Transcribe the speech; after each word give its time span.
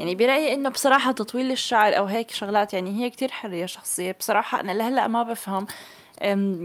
يعني 0.00 0.14
برأيي 0.14 0.54
إنه 0.54 0.68
بصراحة 0.68 1.12
تطويل 1.12 1.52
الشعر 1.52 1.98
أو 1.98 2.04
هيك 2.04 2.30
شغلات 2.30 2.74
يعني 2.74 3.00
هي 3.04 3.10
كتير 3.10 3.30
حرية 3.30 3.66
شخصية. 3.66 4.16
بصراحة 4.20 4.60
أنا 4.60 4.72
لهلأ 4.72 5.06
ما 5.06 5.22
بفهم 5.22 5.66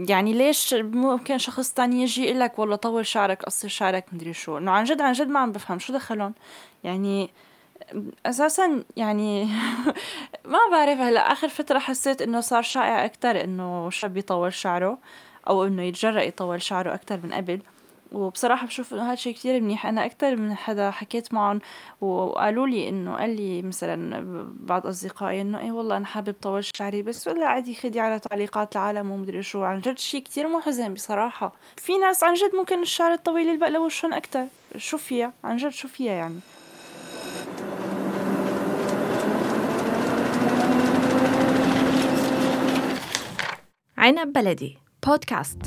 يعني 0.08 0.32
ليش 0.32 0.74
ممكن 0.74 1.38
شخص 1.38 1.72
تاني 1.72 2.02
يجي 2.02 2.24
يقول 2.24 2.40
لك 2.40 2.58
والله 2.58 2.76
طول 2.76 3.06
شعرك 3.06 3.42
قصر 3.42 3.68
شعرك 3.68 4.04
مدري 4.12 4.32
شو. 4.32 4.58
إنه 4.58 4.70
عن 4.70 4.84
جد 4.84 5.00
عن 5.00 5.12
جد 5.12 5.28
ما 5.28 5.40
عم 5.40 5.52
بفهم. 5.52 5.78
شو 5.78 5.92
دخلهم؟ 5.92 6.34
يعني 6.84 7.30
أساسا 8.26 8.84
يعني 8.96 9.44
ما 10.52 10.58
بعرف. 10.70 10.98
هلأ 11.00 11.32
آخر 11.32 11.48
فترة 11.48 11.78
حسيت 11.78 12.22
إنه 12.22 12.40
صار 12.40 12.62
شائع 12.62 13.04
أكثر 13.04 13.44
إنه 13.44 13.90
شاب 13.90 14.16
يطول 14.16 14.52
شعره 14.54 14.98
أو 15.48 15.64
إنه 15.64 15.82
يتجرأ 15.82 16.22
يطول 16.22 16.62
شعره 16.62 16.94
أكثر 16.94 17.20
من 17.24 17.32
قبل. 17.32 17.60
وبصراحة 18.16 18.66
بشوف 18.66 18.94
إنه 18.94 19.04
هذا 19.04 19.12
الشيء 19.12 19.34
كتير 19.34 19.60
منيح. 19.60 19.86
أنا 19.86 20.06
أكتر 20.06 20.36
من 20.36 20.54
حدا 20.54 20.90
حكيت 20.90 21.34
معهم 21.34 21.60
وقالوا 22.00 22.66
لي 22.66 22.88
إنه 22.88 23.16
قال 23.16 23.36
لي 23.36 23.62
مثلا 23.62 24.26
بعض 24.60 24.86
أصدقائي 24.86 25.40
إنه 25.40 25.60
إيه 25.60 25.72
والله 25.72 25.96
أنا 25.96 26.06
حابب 26.06 26.34
طول 26.42 26.64
شعري 26.64 27.02
بس 27.02 27.28
ولا 27.28 27.46
عادي 27.46 27.74
خدي 27.74 28.00
على 28.00 28.18
تعليقات 28.18 28.76
العالم 28.76 29.10
ومدري 29.10 29.42
شو. 29.42 29.64
عن 29.64 29.80
جد 29.80 29.98
شيء 29.98 30.22
كتير 30.22 30.48
محزن 30.48 30.94
بصراحة. 30.94 31.52
في 31.76 31.98
ناس 31.98 32.24
عن 32.24 32.34
جد 32.34 32.54
ممكن 32.54 32.82
الشعر 32.82 33.12
الطويل 33.12 33.48
يلبق 33.48 33.68
لوشهم 33.68 34.14
أكتر. 34.14 34.44
شو 34.76 34.98
فيها؟ 34.98 35.32
عن 35.44 35.56
جد 35.56 35.68
شو 35.68 35.88
فيها 35.88 36.12
يعني؟ 36.12 36.40
عنب 43.98 44.32
بلدي 44.32 44.78
بودكاست 45.06 45.58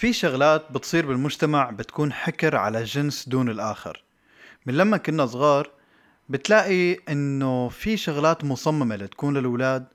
في 0.00 0.12
شغلات 0.12 0.72
بتصير 0.72 1.06
بالمجتمع 1.06 1.70
بتكون 1.70 2.12
حكر 2.12 2.56
على 2.56 2.84
جنس 2.84 3.28
دون 3.28 3.48
الآخر. 3.48 4.02
من 4.66 4.74
لما 4.74 4.96
كنا 4.96 5.26
صغار 5.26 5.70
بتلاقي 6.28 6.94
إنه 7.08 7.68
في 7.68 7.96
شغلات 7.96 8.44
مصممة 8.44 8.96
لتكون 8.96 9.36
للأولاد 9.36 9.86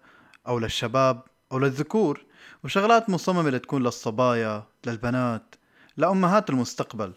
أو 0.47 0.59
للشباب 0.59 1.21
أو 1.51 1.59
للذكور 1.59 2.25
وشغلات 2.63 3.09
مصممة 3.09 3.49
لتكون 3.49 3.83
للصبايا 3.83 4.63
للبنات 4.85 5.55
لأمهات 5.97 6.49
المستقبل. 6.49 7.13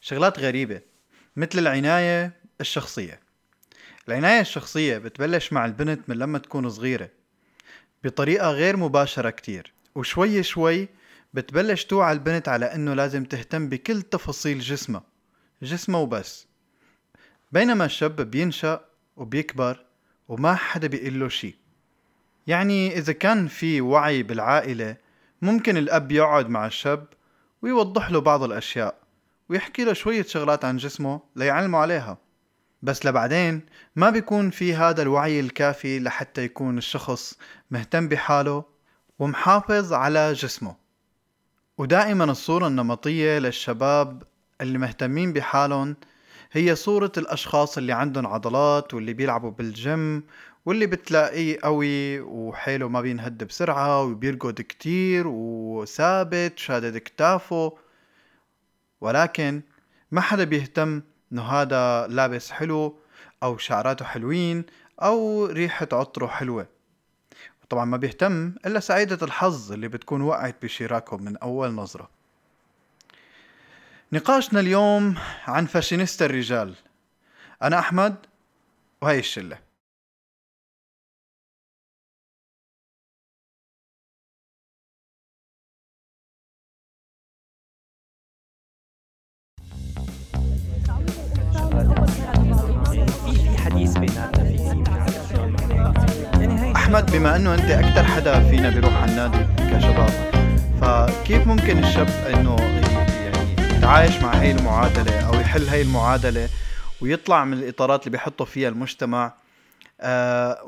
شغلات 0.00 0.38
غريبة 0.38 0.80
مثل 1.36 1.58
العناية 1.58 2.32
الشخصية. 2.60 3.20
العناية 4.08 4.40
الشخصية 4.40 4.98
بتبلش 4.98 5.52
مع 5.52 5.64
البنت 5.64 6.08
من 6.08 6.16
لما 6.16 6.38
تكون 6.38 6.70
صغيرة 6.70 7.08
بطريقة 8.04 8.50
غير 8.50 8.76
مباشرة 8.76 9.30
كتير 9.30 9.72
وشوي 9.94 10.42
شوي 10.42 10.88
بتبلش 11.34 11.84
توعى 11.84 12.12
البنت 12.12 12.48
على 12.48 12.74
إنه 12.74 12.94
لازم 12.94 13.24
تهتم 13.24 13.68
بكل 13.68 14.02
تفاصيل 14.02 14.58
جسمها 14.58 15.02
جسمها 15.62 16.00
وبس. 16.00 16.46
بينما 17.52 17.84
الشاب 17.84 18.20
بينشأ 18.20 18.84
وبيكبر 19.16 19.84
وما 20.28 20.54
حدا 20.54 20.86
بيقول 20.88 21.20
له 21.20 21.28
شي. 21.28 21.58
يعني 22.46 22.98
إذا 22.98 23.12
كان 23.12 23.48
في 23.48 23.80
وعي 23.80 24.22
بالعائلة 24.22 24.96
ممكن 25.42 25.76
الأب 25.76 26.12
يقعد 26.12 26.48
مع 26.48 26.66
الشاب 26.66 27.06
ويوضح 27.62 28.10
له 28.10 28.20
بعض 28.20 28.42
الأشياء 28.42 28.98
ويحكي 29.48 29.84
له 29.84 29.92
شوية 29.92 30.22
شغلات 30.22 30.64
عن 30.64 30.76
جسمه 30.76 31.20
ليعلمه 31.36 31.78
عليها. 31.78 32.18
بس 32.82 33.06
لبعدين 33.06 33.66
ما 33.96 34.10
بيكون 34.10 34.50
في 34.50 34.74
هذا 34.74 35.02
الوعي 35.02 35.40
الكافي 35.40 36.00
لحتى 36.00 36.44
يكون 36.44 36.78
الشخص 36.78 37.38
مهتم 37.70 38.08
بحاله 38.08 38.64
ومحافظ 39.18 39.92
على 39.92 40.32
جسمه. 40.32 40.83
ودائما 41.78 42.24
الصورة 42.24 42.66
النمطية 42.66 43.38
للشباب 43.38 44.22
اللي 44.60 44.78
مهتمين 44.78 45.32
بحالهم 45.32 45.96
هي 46.52 46.74
صورة 46.74 47.12
الأشخاص 47.16 47.78
اللي 47.78 47.92
عندهم 47.92 48.26
عضلات 48.26 48.94
واللي 48.94 49.12
بيلعبوا 49.12 49.50
بالجيم 49.50 50.22
واللي 50.66 50.86
بتلاقيه 50.86 51.58
قوي 51.62 52.20
وحيله 52.20 52.88
ما 52.88 53.00
بينهد 53.00 53.44
بسرعة 53.44 54.02
وبيرقد 54.02 54.60
كتير 54.60 55.24
وثابت 55.26 56.58
شادد 56.58 56.98
كتافه. 56.98 57.78
ولكن 59.00 59.62
ما 60.12 60.20
حدا 60.20 60.44
بيهتم 60.44 61.02
إنه 61.32 61.42
هذا 61.42 62.06
لابس 62.06 62.50
حلو 62.50 62.98
أو 63.42 63.58
شعراته 63.58 64.04
حلوين 64.04 64.64
أو 65.02 65.46
ريحة 65.46 65.88
عطره 65.92 66.26
حلوة. 66.26 66.73
طبعا 67.68 67.84
ما 67.84 67.96
بيهتم 67.96 68.54
إلا 68.66 68.80
سعيدة 68.80 69.26
الحظ 69.26 69.72
اللي 69.72 69.88
بتكون 69.88 70.20
وقعت 70.22 70.56
بشراكهم 70.62 71.22
من 71.22 71.36
أول 71.36 71.72
نظرة. 71.74 72.10
نقاشنا 74.12 74.60
اليوم 74.60 75.14
عن 75.46 75.66
فاشينيستا 75.66 76.26
الرجال. 76.26 76.74
أنا 77.62 77.78
أحمد 77.78 78.16
وهي 79.02 79.18
الشلة. 79.18 79.58
احمد 96.94 97.12
بما 97.12 97.36
إنه 97.36 97.54
أنت 97.54 97.70
أكثر 97.70 98.04
حدا 98.04 98.48
فينا 98.48 98.70
بيروح 98.70 99.02
على 99.02 99.10
النادي 99.10 99.46
كشباب 99.70 100.10
فكيف 100.80 101.46
ممكن 101.46 101.84
الشاب 101.84 102.08
إنه 102.08 102.56
يعني 103.24 103.76
يتعايش 103.76 104.16
مع 104.22 104.32
هي 104.32 104.50
المعادلة 104.50 105.20
أو 105.28 105.34
يحل 105.40 105.68
هي 105.68 105.82
المعادلة 105.82 106.48
ويطلع 107.02 107.44
من 107.44 107.52
الإطارات 107.52 108.00
اللي 108.00 108.10
بيحطه 108.10 108.44
فيها 108.44 108.68
المجتمع؟ 108.68 109.34
آه 110.00 110.58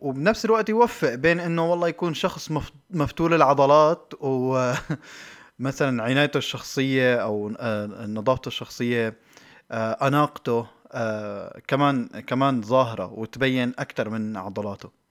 وبنفس 0.00 0.44
الوقت 0.44 0.68
يوفق 0.68 1.14
بين 1.14 1.40
إنه 1.40 1.70
والله 1.70 1.88
يكون 1.88 2.14
شخص 2.14 2.50
مفتول 2.90 3.34
العضلات 3.34 4.12
ومثلا 4.20 6.02
عنايته 6.08 6.38
الشخصية 6.38 7.16
أو 7.16 7.52
آه 7.58 8.06
نظافته 8.06 8.48
الشخصية 8.48 9.16
آه 9.70 10.08
أناقته 10.08 10.66
آه 10.92 11.60
كمان 11.66 12.06
كمان 12.26 12.62
ظاهرة 12.62 13.12
وتبين 13.12 13.72
أكثر 13.78 14.08
من 14.08 14.36
عضلاته. 14.36 15.03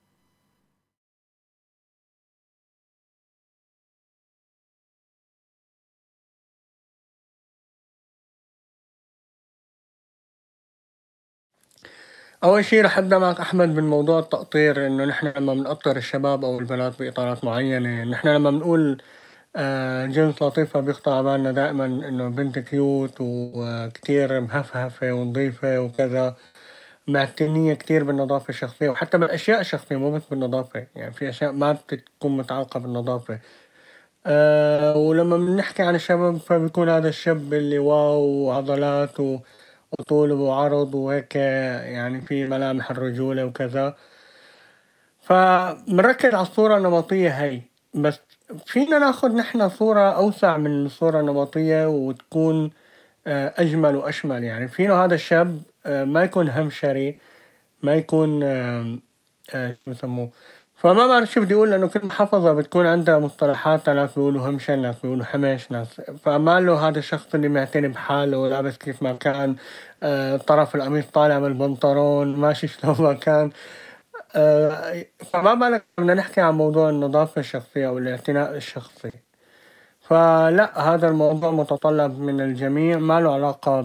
أول 12.43 12.65
شي 12.65 12.81
رح 12.81 12.97
أبدأ 12.97 13.17
معك 13.17 13.39
أحمد 13.39 13.75
بالموضوع 13.75 14.19
التقطير 14.19 14.87
إنه 14.87 15.05
نحن 15.05 15.27
لما 15.27 15.53
بنقطر 15.53 15.97
الشباب 15.97 16.45
أو 16.45 16.59
البنات 16.59 16.99
بإطارات 16.99 17.43
معينة 17.43 18.03
نحن 18.03 18.27
لما 18.27 18.51
بنقول 18.51 19.01
آه، 19.55 20.05
جنس 20.05 20.41
لطيفة 20.41 20.79
بيخطر 20.79 21.11
على 21.11 21.23
بالنا 21.23 21.51
دائما 21.51 21.85
إنه 21.85 22.29
بنت 22.29 22.59
كيوت 22.59 23.15
وكتير 23.21 24.41
مهفهفة 24.41 25.13
ونظيفة 25.13 25.81
وكذا 25.81 26.35
معتنية 27.07 27.73
كتير 27.73 28.03
بالنظافة 28.03 28.49
الشخصية 28.49 28.89
وحتى 28.89 29.17
بالأشياء 29.17 29.61
الشخصية 29.61 29.95
مو 29.97 30.11
بس 30.11 30.23
بالنظافة 30.31 30.87
يعني 30.95 31.13
في 31.13 31.29
أشياء 31.29 31.51
ما 31.51 31.71
بتكون 31.73 32.37
متعلقة 32.37 32.79
بالنظافة. 32.79 33.39
أه 34.25 34.97
ولما 34.97 35.37
بنحكي 35.37 35.83
عن 35.83 35.95
الشباب 35.95 36.37
فبيكون 36.37 36.89
هذا 36.89 37.09
الشاب 37.09 37.53
اللي 37.53 37.79
واو 37.79 38.51
عضلات 38.51 39.19
و 39.19 39.39
وطول 39.99 40.31
وعرض 40.31 40.95
وهيك 40.95 41.35
يعني 41.35 42.21
في 42.21 42.47
ملامح 42.47 42.91
الرجولة 42.91 43.45
وكذا. 43.45 43.95
فبنركز 45.21 46.33
على 46.33 46.41
الصورة 46.47 46.77
النمطية 46.77 47.29
هي 47.29 47.61
بس 47.93 48.19
فينا 48.65 48.99
ناخد 48.99 49.33
نحن 49.33 49.69
صورة 49.69 49.99
أوسع 49.99 50.57
من 50.57 50.85
الصورة 50.85 51.19
النمطية 51.19 51.87
وتكون 51.87 52.71
آه، 53.27 53.53
أجمل 53.57 53.95
وأشمل. 53.95 54.43
يعني 54.43 54.67
فينا 54.67 55.05
هذا 55.05 55.15
الشاب 55.15 55.61
آه، 55.85 56.03
ما 56.03 56.23
يكون 56.23 56.49
همشري 56.49 57.19
ما 57.83 57.95
يكون 57.95 58.41
شو 59.51 59.91
بسموه؟ 59.91 60.29
فما 60.83 61.07
بعرف 61.07 61.31
شو 61.31 61.41
بدي 61.41 61.53
أقول 61.53 61.71
لأنه 61.71 61.87
كل 61.87 62.05
محافظة 62.05 62.53
بتكون 62.53 62.85
عندها 62.85 63.19
مصطلحات 63.19 63.89
ناس 63.89 64.09
بيقولوا 64.15 64.49
همشن 64.49 64.81
ناس 64.81 64.95
بيقولوا 65.03 65.25
حمش 65.25 65.71
ناس 65.71 66.01
فما 66.01 66.59
له 66.59 66.87
هذا 66.89 66.99
الشخص 66.99 67.35
اللي 67.35 67.47
معتني 67.49 67.87
بحاله 67.87 68.47
لابس 68.49 68.77
كيف 68.77 69.03
ما 69.03 69.13
كان 69.13 69.55
آه 70.03 70.37
طرف 70.37 70.75
القميص 70.75 71.05
طالع 71.05 71.39
من 71.39 71.45
البنطلون 71.47 72.35
ماشي 72.35 72.67
شلون 72.73 72.95
ما 73.01 73.13
كان. 73.13 73.51
آه 74.35 75.05
فما 75.33 75.53
بالك 75.53 75.85
بدنا 75.97 76.13
نحكي 76.13 76.41
عن 76.41 76.53
موضوع 76.55 76.89
النظافة 76.89 77.39
الشخصية 77.39 77.87
أو 77.87 77.97
الاعتناء 77.97 78.55
الشخصي. 78.55 79.11
فلا 80.01 80.79
هذا 80.95 81.07
الموضوع 81.07 81.51
متطلب 81.51 82.19
من 82.19 82.41
الجميع 82.41 82.97
ما 82.99 83.19
له 83.21 83.33
علاقة 83.33 83.81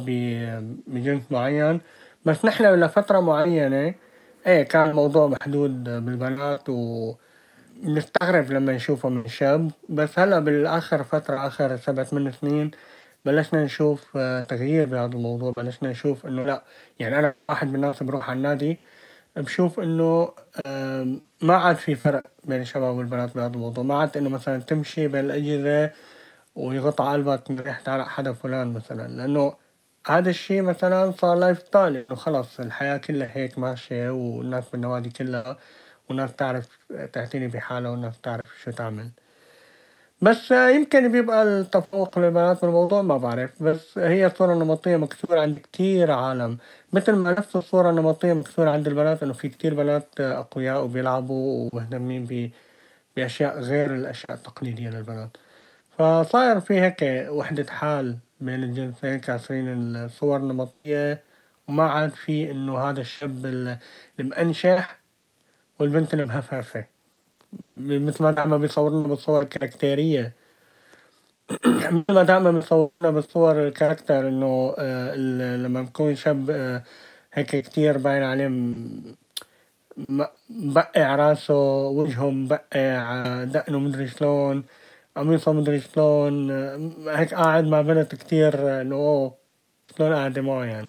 بجنس 0.86 1.22
معين. 1.30 1.80
بس 2.24 2.44
نحن 2.44 2.64
لفترة 2.64 3.20
معينة 3.20 3.94
إيه 4.48 4.62
كان 4.62 4.90
الموضوع 4.90 5.26
محدود 5.28 5.84
بالبنات 5.84 6.68
و 6.68 7.14
بنستغرب 7.82 8.50
لما 8.52 8.72
نشوفه 8.72 9.08
من 9.08 9.28
شاب 9.28 9.70
بس 9.88 10.18
هلأ 10.18 10.38
بالآخر 10.40 11.02
فترة 11.02 11.46
آخر 11.46 11.76
سبع 11.76 12.02
ثمان 12.04 12.32
سنين 12.32 12.70
بلشنا 13.24 13.64
نشوف 13.64 14.16
آه، 14.16 14.44
تغيير 14.44 14.86
بهذا 14.86 15.06
الموضوع 15.16 15.52
بلشنا 15.56 15.90
نشوف 15.90 16.26
إنه 16.26 16.44
لأ 16.44 16.64
يعني 17.00 17.18
أنا 17.18 17.34
واحد 17.48 17.68
من 17.68 17.74
الناس 17.74 18.02
بروح 18.02 18.30
على 18.30 18.36
النادي 18.36 18.78
بشوف 19.36 19.80
آم، 20.66 21.22
ما 21.42 21.54
عاد 21.56 21.76
في 21.76 21.94
فرق 21.94 22.22
بين 22.44 22.60
الشباب 22.60 22.96
والبنات 22.96 23.34
بهذا 23.34 23.54
الموضوع 23.54 23.84
ما 23.84 23.94
عاد 24.00 24.16
إنه 24.16 24.28
مثلا 24.30 24.58
تمشي 24.62 25.08
بين 25.08 25.24
الاجهزة 25.24 25.90
ويقطع 26.56 27.12
قلبك 27.12 27.50
من 27.50 27.60
ريحة 27.60 28.04
حدا 28.04 28.32
فلان 28.32 28.72
مثلا 28.72 29.08
لأنه 29.08 29.54
هذا 30.08 30.30
الشيء 30.30 30.62
مثلا 30.62 31.10
صار 31.12 31.36
lifestyle 31.38 31.96
انه 31.96 32.16
خلص 32.16 32.60
الحياة 32.60 32.96
كلها 32.96 33.36
هيك 33.36 33.58
ماشية 33.58 34.10
والناس 34.10 34.68
بالنوادي 34.70 35.10
كلها 35.10 35.56
والناس 36.08 36.34
تعرف 36.36 36.68
تعتني 37.12 37.48
بحالها 37.48 37.90
والناس 37.90 38.20
تعرف 38.20 38.44
شو 38.64 38.70
تعمل. 38.70 39.10
بس 40.22 40.50
يمكن 40.50 41.12
بيبقى 41.12 41.42
التفوق 41.42 42.18
للبنات 42.18 42.60
بالموضوع 42.64 43.02
ما 43.02 43.16
بعرف 43.16 43.62
بس 43.62 43.98
هي 43.98 44.30
صورة 44.30 44.54
نمطية 44.54 44.96
مكسورة 44.96 45.40
عند 45.40 45.58
كتير 45.58 46.10
عالم. 46.12 46.58
مثل 46.92 47.12
ما 47.12 47.32
نفس 47.32 47.56
الصورة 47.56 47.90
النمطية 47.90 48.32
مكسورة 48.32 48.70
عند 48.70 48.86
البنات 48.88 49.22
إنه 49.22 49.32
في 49.32 49.48
كتير 49.48 49.74
بنات 49.74 50.20
أقوياء 50.20 50.84
وبيلعبوا 50.84 51.68
ومهتمين 51.72 52.24
ب 52.24 52.50
بأشياء 53.16 53.60
غير 53.60 53.94
الأشياء 53.94 54.32
التقليدية 54.38 54.90
للبنات. 54.90 55.36
فصاير 55.98 56.60
في 56.60 56.80
هيك 56.80 57.28
وحدة 57.30 57.66
حال 57.72 58.18
بين 58.40 58.64
الجنسين 58.64 59.20
كاسرين 59.20 59.96
الصور 59.96 60.36
النمطية. 60.38 61.24
وما 61.68 61.84
عاد 61.90 62.10
في 62.10 62.50
إنه 62.50 62.78
هذا 62.78 63.00
الشاب 63.00 63.46
ال- 63.46 63.78
المأنشح 64.20 65.00
والبنت 65.80 66.14
المهفهفة 66.14 66.86
مثل 67.76 68.24
ما 68.24 68.32
دائما 68.32 68.56
بيصورنا 68.58 69.08
بالصور 69.08 69.42
الكاركتيرية. 69.42 70.34
مثل 71.92 72.04
ما 72.14 72.22
دائما 72.22 72.50
بيصورنا 72.52 73.10
بالصور 73.10 73.68
الكاركتر 73.68 74.28
إنه 74.28 74.74
آه، 74.78 75.14
لما 75.56 75.82
بكون 75.82 76.16
شاب 76.16 76.50
آه، 76.50 76.82
هيك 77.34 77.56
كتير 77.56 77.98
باين 77.98 78.22
عليه 78.22 78.48
مبقع 80.50 81.16
راسه 81.16 81.54
وجهه 81.88 82.30
مبقع 82.30 82.66
آه، 82.76 83.44
دقنه 83.44 83.78
مدري 83.78 84.08
شلون. 84.08 84.64
قميصه 85.18 85.52
مدري 85.52 85.80
شلون 85.80 86.50
هيك 87.08 87.34
قاعد 87.34 87.64
مع 87.64 87.80
بنت 87.80 88.14
كتير 88.14 88.80
إنه 88.80 88.94
أوه 88.94 89.34
شلون 89.98 90.12
قاعدة 90.14 90.42
معه 90.42 90.64
يعني. 90.64 90.88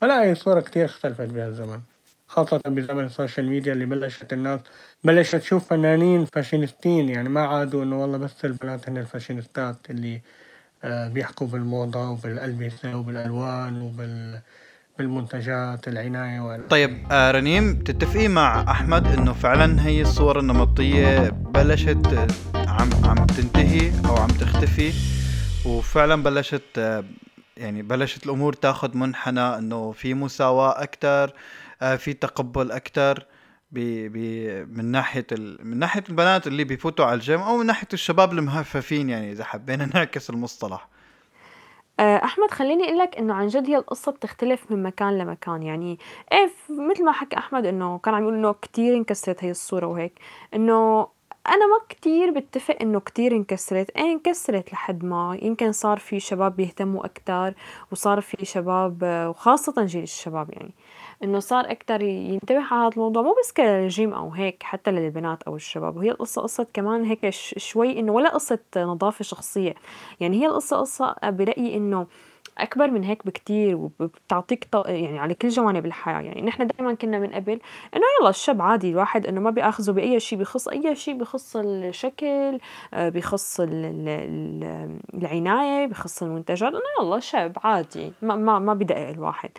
فلا 0.00 0.22
هي 0.22 0.32
الصورة 0.32 0.60
كتير 0.60 0.84
اختلفت 0.84 1.28
بهالزمن 1.28 1.80
خاصة 2.26 2.60
بزمن 2.66 3.04
ال 3.04 3.10
social 3.10 3.48
media 3.48 3.72
اللي 3.72 3.86
بلشت 3.86 4.32
الناس 4.32 4.60
بلشت 5.04 5.36
تشوف 5.36 5.68
فنانين 5.68 6.24
فاشينيستين 6.24 7.08
يعني 7.08 7.28
ما 7.28 7.40
عادوا 7.40 7.84
إنه 7.84 8.00
والله 8.02 8.18
بس 8.18 8.44
البنات 8.44 8.88
هن 8.88 8.98
الفاشينيستات 8.98 9.76
اللي 9.90 10.20
آه، 10.84 11.08
بيحكوا 11.08 11.46
بالموضة 11.46 12.10
وبالألبسة 12.10 12.96
وبالألوان 12.96 13.82
وبال 13.82 14.40
بالمنتجات 14.98 15.88
العناية 15.88 16.40
وال... 16.40 16.68
طيب 16.68 17.06
آه 17.10 17.30
رنيم 17.30 17.82
تتفقي 17.82 18.28
مع 18.28 18.70
أحمد 18.70 19.06
إنه 19.06 19.32
فعلا 19.32 19.86
هي 19.86 20.02
الصور 20.02 20.38
النمطية 20.38 21.28
بلشت 21.28 22.28
عم 22.72 22.90
عم 23.04 23.26
تنتهي 23.26 23.92
أو 24.08 24.16
عم 24.16 24.28
تختفي. 24.28 24.92
وفعلا 25.66 26.22
بلشت 26.22 26.78
آه، 26.78 27.04
يعني 27.56 27.82
بلشت 27.82 28.26
الأمور 28.26 28.52
تاخذ 28.52 28.96
منحنى 28.96 29.40
إنه 29.40 29.92
في 29.92 30.14
مساواة 30.14 30.82
أكثر 30.82 31.32
في 31.96 32.12
تقبل 32.12 32.72
أكثر 32.72 33.26
ب 33.72 33.78
ب 34.12 34.16
من 34.78 34.84
ناحية 34.84 35.26
ال... 35.32 35.58
من 35.66 35.78
ناحية 35.78 36.04
البنات 36.08 36.46
اللي 36.46 36.64
بيفوتوا 36.64 37.04
على 37.04 37.14
الجيم 37.14 37.40
أو 37.40 37.56
من 37.56 37.66
ناحية 37.66 37.88
الشباب 37.92 38.32
المهففين 38.32 39.10
يعني 39.10 39.32
إذا 39.32 39.44
حبينا 39.44 39.88
نعكس 39.94 40.30
المصطلح. 40.30 40.88
آه، 42.00 42.24
أحمد 42.24 42.50
خليني 42.50 42.84
أقول 42.84 42.98
لك 42.98 43.18
إنه 43.18 43.34
عن 43.34 43.46
جد 43.46 43.66
هي 43.66 43.76
القصة 43.76 44.12
بتختلف 44.12 44.70
من 44.70 44.82
مكان 44.82 45.18
لمكان. 45.18 45.62
يعني 45.62 45.98
إيه 46.32 46.50
مثل 46.70 47.04
ما 47.04 47.12
حكى 47.12 47.38
أحمد 47.38 47.66
إنه 47.66 47.98
كان 47.98 48.14
عم 48.14 48.22
يقول 48.22 48.34
إنه 48.34 48.52
كتير 48.52 48.94
انكسرت 48.94 49.44
هي 49.44 49.50
الصورة 49.50 49.86
وهيك 49.86 50.18
إنه 50.54 51.08
أنا 51.48 51.66
ما 51.66 51.78
كتير 51.88 52.30
بتفق 52.30 52.76
إنه 52.80 53.00
كتير 53.00 53.32
انكسرت 53.32 53.90
إيه 53.90 54.12
انكسرت 54.12 54.72
لحد 54.72 55.04
ما 55.04 55.38
يمكن 55.42 55.72
صار 55.72 55.98
في 55.98 56.20
شباب 56.20 56.56
بيهتموا 56.56 57.04
أكتر 57.04 57.54
وصار 57.92 58.20
في 58.20 58.44
شباب 58.44 59.02
وخاصة 59.30 59.84
جيل 59.84 60.02
الشباب 60.02 60.50
يعني 60.52 60.74
إنه 61.24 61.38
صار 61.38 61.70
أكتر 61.70 62.02
ينتبه 62.02 62.60
على 62.60 62.86
هذا 62.86 62.88
الموضوع 62.88 63.22
مو 63.22 63.34
بس 63.44 63.52
كرجيم 63.52 64.12
أو 64.12 64.30
هيك 64.30 64.62
حتى 64.62 64.90
للبنات 64.90 65.42
أو 65.42 65.56
الشباب. 65.56 65.96
وهي 65.96 66.10
القصة 66.10 66.42
قصة 66.42 66.66
كمان 66.74 67.04
هيك 67.04 67.30
شوي 67.56 67.98
إنه 68.00 68.12
ولا 68.12 68.28
قصة 68.28 68.58
نظافة 68.76 69.22
شخصية. 69.22 69.74
يعني 70.20 70.42
هي 70.42 70.46
القصة 70.46 70.76
قصة 70.76 71.14
برأيي 71.22 71.76
إنه 71.76 72.06
أكبر 72.58 72.90
من 72.90 73.04
هيك 73.04 73.26
بكتير 73.26 73.76
وبتعطيك 73.76 74.64
ط- 74.72 74.86
يعني 74.86 75.18
على 75.18 75.34
كل 75.34 75.48
جوانب 75.48 75.86
الحياة. 75.86 76.20
يعني 76.20 76.42
نحن 76.42 76.66
دائما 76.66 76.94
كنا 76.94 77.18
من 77.18 77.28
قبل 77.34 77.52
إنه 77.96 78.02
يلا 78.20 78.30
الشاب 78.30 78.62
عادي 78.62 78.90
الواحد 78.90 79.26
إنه 79.26 79.40
ما 79.40 79.50
بيأخذه 79.50 79.90
بأي 79.92 80.20
شيء 80.20 80.38
بخص 80.38 80.68
أي 80.68 80.94
شيء 80.94 81.14
بخص 81.14 81.56
الشكل 81.56 82.58
آه، 82.94 83.08
بخص 83.08 83.60
ال- 83.60 83.68
ال- 83.84 84.08
ال- 84.08 84.98
العناية 85.22 85.86
بخص 85.86 86.22
المنتجات 86.22 86.72
إنه 86.72 86.80
يلا 87.00 87.20
شاب 87.20 87.56
عادي 87.64 88.12
ما 88.22 88.36
ما 88.36 88.58
ما 88.58 88.74
بدقق 88.74 89.08
الواحد. 89.08 89.50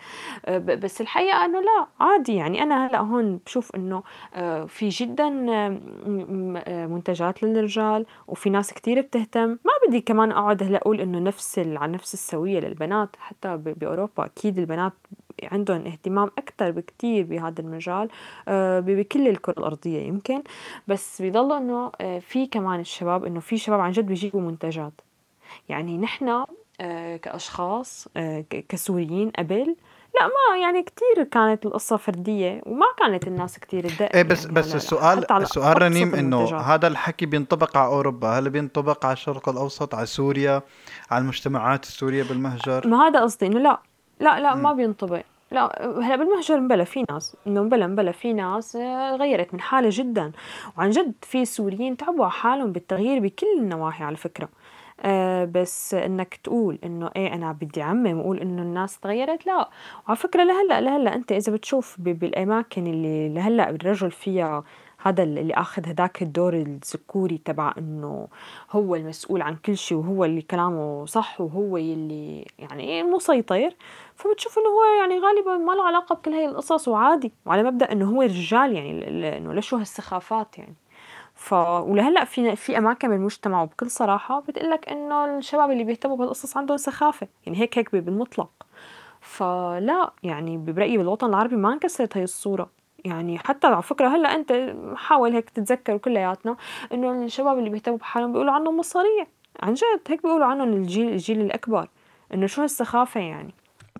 آه، 0.46 0.58
بس 0.58 1.00
الحقيقة 1.00 1.44
إنه 1.44 1.60
لا 1.60 1.86
عادي. 2.00 2.34
يعني 2.34 2.62
أنا 2.62 2.86
هلأ 2.86 2.98
هون 3.00 3.40
بشوف 3.46 3.74
إنه 3.76 4.02
آه، 4.34 4.64
في 4.64 4.88
جدا 4.88 5.28
منتجات 6.86 7.42
للرجال 7.42 8.06
وفي 8.28 8.50
ناس 8.50 8.72
كتير 8.72 9.00
بتهتم. 9.00 9.48
ما 9.48 9.72
بدي 9.88 10.00
كمان 10.00 10.32
أقعد 10.32 10.62
هلأ 10.62 10.78
أقول 10.78 11.00
إنه 11.00 11.18
نفس 11.18 11.58
على 11.58 11.92
نفس 11.92 12.14
السوية 12.14 12.60
للبنات. 12.60 12.83
حتى 13.18 13.56
ب- 13.56 13.78
بأوروبا 13.78 14.24
أكيد 14.24 14.58
البنات 14.58 14.92
عندهم 15.42 15.86
اهتمام 15.86 16.30
أكثر 16.38 16.70
بكتير 16.70 17.24
بهذا 17.24 17.60
المجال 17.60 18.08
آه، 18.48 18.80
بكل 18.80 19.28
الكرة 19.28 19.54
الأرضية 19.58 19.98
يمكن. 20.02 20.42
بس 20.88 21.22
بيضل 21.22 21.52
إنه 21.56 21.92
آه، 22.00 22.18
في 22.18 22.46
كمان 22.46 22.80
الشباب 22.80 23.24
إنه 23.24 23.40
في 23.40 23.58
شباب 23.58 23.80
عن 23.80 23.90
جد 23.90 24.06
بيجيبوا 24.06 24.40
منتجات. 24.40 24.92
يعني 25.68 25.98
نحن 25.98 26.44
آه، 26.80 27.16
كأشخاص 27.16 28.08
كسوريين 28.68 29.30
قبل 29.30 29.76
لا 30.20 30.26
ما 30.26 30.58
يعني 30.62 30.82
كتير 30.82 31.24
كانت 31.24 31.66
القصة 31.66 31.96
فردية 31.96 32.62
وما 32.66 32.86
كانت 32.98 33.26
الناس 33.26 33.58
كتير 33.58 33.88
تدقق 33.88 34.16
إيه 34.16 34.22
بس 34.22 34.42
يعني 34.42 34.54
بس 34.54 34.74
السؤال 34.74 35.32
السؤال 35.32 35.82
رنيم 35.82 36.14
إنه. 36.14 36.56
هذا 36.56 36.86
الحكي 36.86 37.26
بينطبق 37.26 37.76
على 37.76 37.86
أوروبا. 37.86 38.28
هل 38.28 38.50
بينطبق 38.50 39.06
على 39.06 39.12
الشرق 39.12 39.48
الأوسط 39.48 39.94
على 39.94 40.06
سوريا 40.06 40.62
على 41.10 41.22
المجتمعات 41.22 41.84
السورية 41.84 42.22
بالمهجر؟ 42.22 42.88
ما 42.88 43.08
هذا 43.08 43.20
قصدي 43.20 43.46
إنه 43.46 43.58
لا 43.58 43.80
لا 44.20 44.40
لا 44.40 44.54
ما 44.54 44.72
بينطبق. 44.72 45.22
لا 45.50 45.82
هلا 45.82 46.16
بالمهجر 46.16 46.60
مبلا 46.60 46.84
في 46.84 47.04
ناس 47.10 47.36
إنه 47.46 47.62
مبلا 47.62 47.86
مبلا 47.86 48.12
في 48.12 48.32
ناس 48.32 48.76
آه، 48.76 49.16
غيرت 49.16 49.54
من 49.54 49.60
حالها 49.60 49.90
جدا. 49.90 50.32
وعن 50.78 50.90
جد 50.90 51.12
في 51.22 51.44
سوريين 51.44 51.96
تعبوا 51.96 52.24
على 52.24 52.32
حالهم 52.32 52.72
بالتغيير 52.72 53.18
بكل 53.18 53.46
النواحي 53.58 54.04
على 54.04 54.16
فكرة. 54.16 54.48
آه 55.00 55.44
بس 55.44 55.94
إنك 55.94 56.34
تقول 56.34 56.78
إنه 56.84 57.10
إيه 57.16 57.34
أنا 57.34 57.52
بدي 57.52 57.82
أعمم 57.82 58.18
واقول 58.18 58.38
إنه 58.38 58.62
الناس 58.62 59.00
تغيرت 59.00 59.46
لا. 59.46 59.68
وعلى 60.06 60.16
فكرة 60.16 60.44
لهلأ 60.44 60.80
لهلأ 60.80 61.14
أنت 61.14 61.32
إذا 61.32 61.52
بتشوف 61.52 61.96
بالأماكن 62.00 62.86
اللي 62.86 63.28
لهلأ 63.28 63.70
الرجل 63.70 64.10
فيها 64.10 64.64
هذا 65.04 65.22
اللي 65.22 65.54
آخذ 65.54 65.88
هداك 65.88 66.22
الدور 66.22 66.54
الذكوري 66.54 67.38
تبع 67.38 67.74
إنه 67.78 68.28
هو 68.70 68.94
المسؤول 68.94 69.42
عن 69.42 69.56
كل 69.56 69.76
شيء 69.76 69.98
وهو 69.98 70.24
اللي 70.24 70.42
كلامه 70.42 71.06
صح 71.06 71.40
وهو 71.40 71.76
اللي 71.76 72.46
يعني 72.58 73.02
مسيطر 73.02 73.74
فبتشوف 74.14 74.58
إنه 74.58 74.68
هو 74.68 75.00
يعني 75.00 75.20
غالبا 75.20 75.56
ما 75.64 75.72
له 75.72 75.84
علاقة 75.84 76.14
بكل 76.14 76.32
هاي 76.32 76.46
القصص 76.46 76.88
وعادي. 76.88 77.32
وعلى 77.46 77.62
مبدأ 77.62 77.92
إنه 77.92 78.10
هو 78.10 78.22
رجال 78.22 78.72
يعني 78.72 79.08
إنه 79.38 79.54
لشو 79.54 79.76
هالسخافات 79.76 80.58
يعني؟ 80.58 80.74
ف 81.34 81.52
ولهلأ 81.52 82.24
في 82.24 82.56
في 82.56 82.78
أماكن 82.78 83.08
بالمجتمع 83.08 83.62
وبكل 83.62 83.90
صراحة 83.90 84.40
بتقول 84.40 84.70
لك 84.70 84.88
إنه 84.88 85.38
الشباب 85.38 85.70
اللي 85.70 85.84
بيهتموا 85.84 86.16
بهالقصص 86.16 86.56
عندهم 86.56 86.76
سخافة 86.76 87.28
يعني 87.46 87.58
هيك 87.58 87.78
هيك 87.78 87.92
بالمطلق. 87.96 88.50
فلا 89.20 90.12
يعني 90.22 90.56
برأيي 90.58 90.98
بالوطن 90.98 91.28
العربي 91.28 91.56
ما 91.56 91.72
انكسرت 91.72 92.16
هي 92.16 92.22
الصورة. 92.22 92.70
يعني 93.04 93.38
حتى 93.38 93.66
على 93.66 93.82
فكرة 93.82 94.08
هلأ 94.08 94.34
أنت 94.34 94.74
حاول 94.96 95.32
هيك 95.32 95.50
تتذكر 95.50 95.96
كلياتنا 95.96 96.56
إنه 96.92 97.24
الشباب 97.24 97.58
اللي 97.58 97.70
بيهتموا 97.70 97.98
بحالهم 97.98 98.32
بيقولوا 98.32 98.52
عنهم 98.52 98.76
مصاريع 98.78 99.26
عن 99.62 99.74
جد 99.74 100.00
هيك 100.08 100.22
بيقولوا 100.22 100.46
عنهم 100.46 100.72
الجيل 100.72 101.08
الجيل 101.08 101.40
الأكبر. 101.40 101.88
إنه 102.34 102.46
شو 102.46 102.62
هالسخافة 102.62 103.20
يعني؟ 103.20 103.54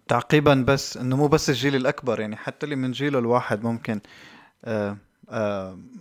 تعقيبا 0.09 0.65
بس 0.69 0.97
إنه 0.97 1.17
مو 1.17 1.27
بس 1.27 1.51
الجيل 1.51 1.77
الأكبر 1.77 2.21
يعني 2.21 2.37
حتى 2.37 2.65
اللي 2.65 2.77
من 2.77 2.91
جيله 2.93 3.19
الواحد 3.19 3.65
ممكن 3.65 4.01
آه 4.65 4.97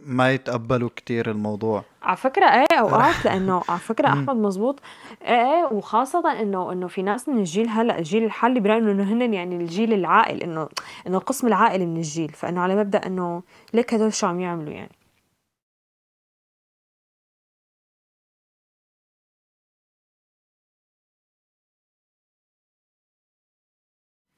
ما 0.05 0.31
يتقبلوا 0.31 0.89
كتير 0.95 1.31
الموضوع. 1.31 1.83
على 2.03 2.17
فكرة 2.17 2.45
إيه 2.45 2.79
اوقات 2.79 3.15
لأنه 3.25 3.61
على 3.69 3.79
فكرة 3.79 4.07
أحمد 4.07 4.35
مزبوط 4.35 4.79
إيه 5.21 5.53
إيه 5.53 5.65
وخاصة 5.71 6.41
إنه 6.41 6.71
إنه 6.71 6.87
في 6.87 7.01
ناس 7.01 7.29
من 7.29 7.37
الجيل 7.37 7.69
هلأ 7.69 7.99
الجيل 7.99 8.23
الحالي 8.23 8.59
برايهم 8.59 8.87
إنه 8.87 9.03
هن 9.03 9.33
يعني 9.33 9.55
الجيل 9.55 9.93
العاقل 9.93 10.43
إنه 10.43 10.69
إنه 11.07 11.17
القسم 11.17 11.47
العاقل 11.47 11.85
من 11.85 11.97
الجيل. 11.97 12.29
فإنه 12.29 12.61
على 12.61 12.75
مبدأ 12.75 13.07
إنه 13.07 13.43
ليك 13.73 13.93
هدول 13.93 14.13
شو 14.13 14.27
عم 14.27 14.39
يعملوا 14.39 14.73
يعني. 14.73 15.02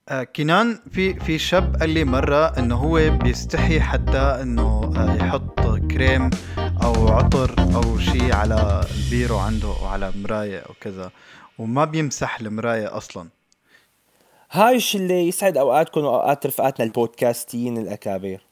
آه 0.09 0.23
كنان 0.23 0.79
في 0.91 1.13
في 1.13 1.39
شاب 1.39 1.75
قال 1.75 1.89
لي 1.89 2.03
مرة 2.03 2.59
إنه 2.59 2.75
هو 2.75 3.17
بيستحي 3.17 3.79
حتى 3.79 4.17
إنه 4.17 4.93
آه 4.97 5.15
يحط 5.15 5.59
كريم 5.91 6.29
أو 6.57 7.07
عطر 7.07 7.55
أو 7.75 7.99
شيء 7.99 8.33
على 8.33 8.85
البيرو 8.95 9.37
عنده 9.37 9.67
أو 9.67 9.85
على 9.85 10.13
مراية 10.15 10.59
أو 10.59 10.73
كذا 10.81 11.11
وما 11.59 11.85
بيمسح 11.85 12.39
المراية 12.39 12.97
أصلا. 12.97 13.27
هاي 14.51 14.79
اللي 14.95 15.27
يسعد 15.27 15.57
أوقاتكم 15.57 16.01
وأوقات 16.01 16.45
رفقاتنا 16.45 16.85
البودكاستيين 16.85 17.77
الأكابر. 17.77 18.44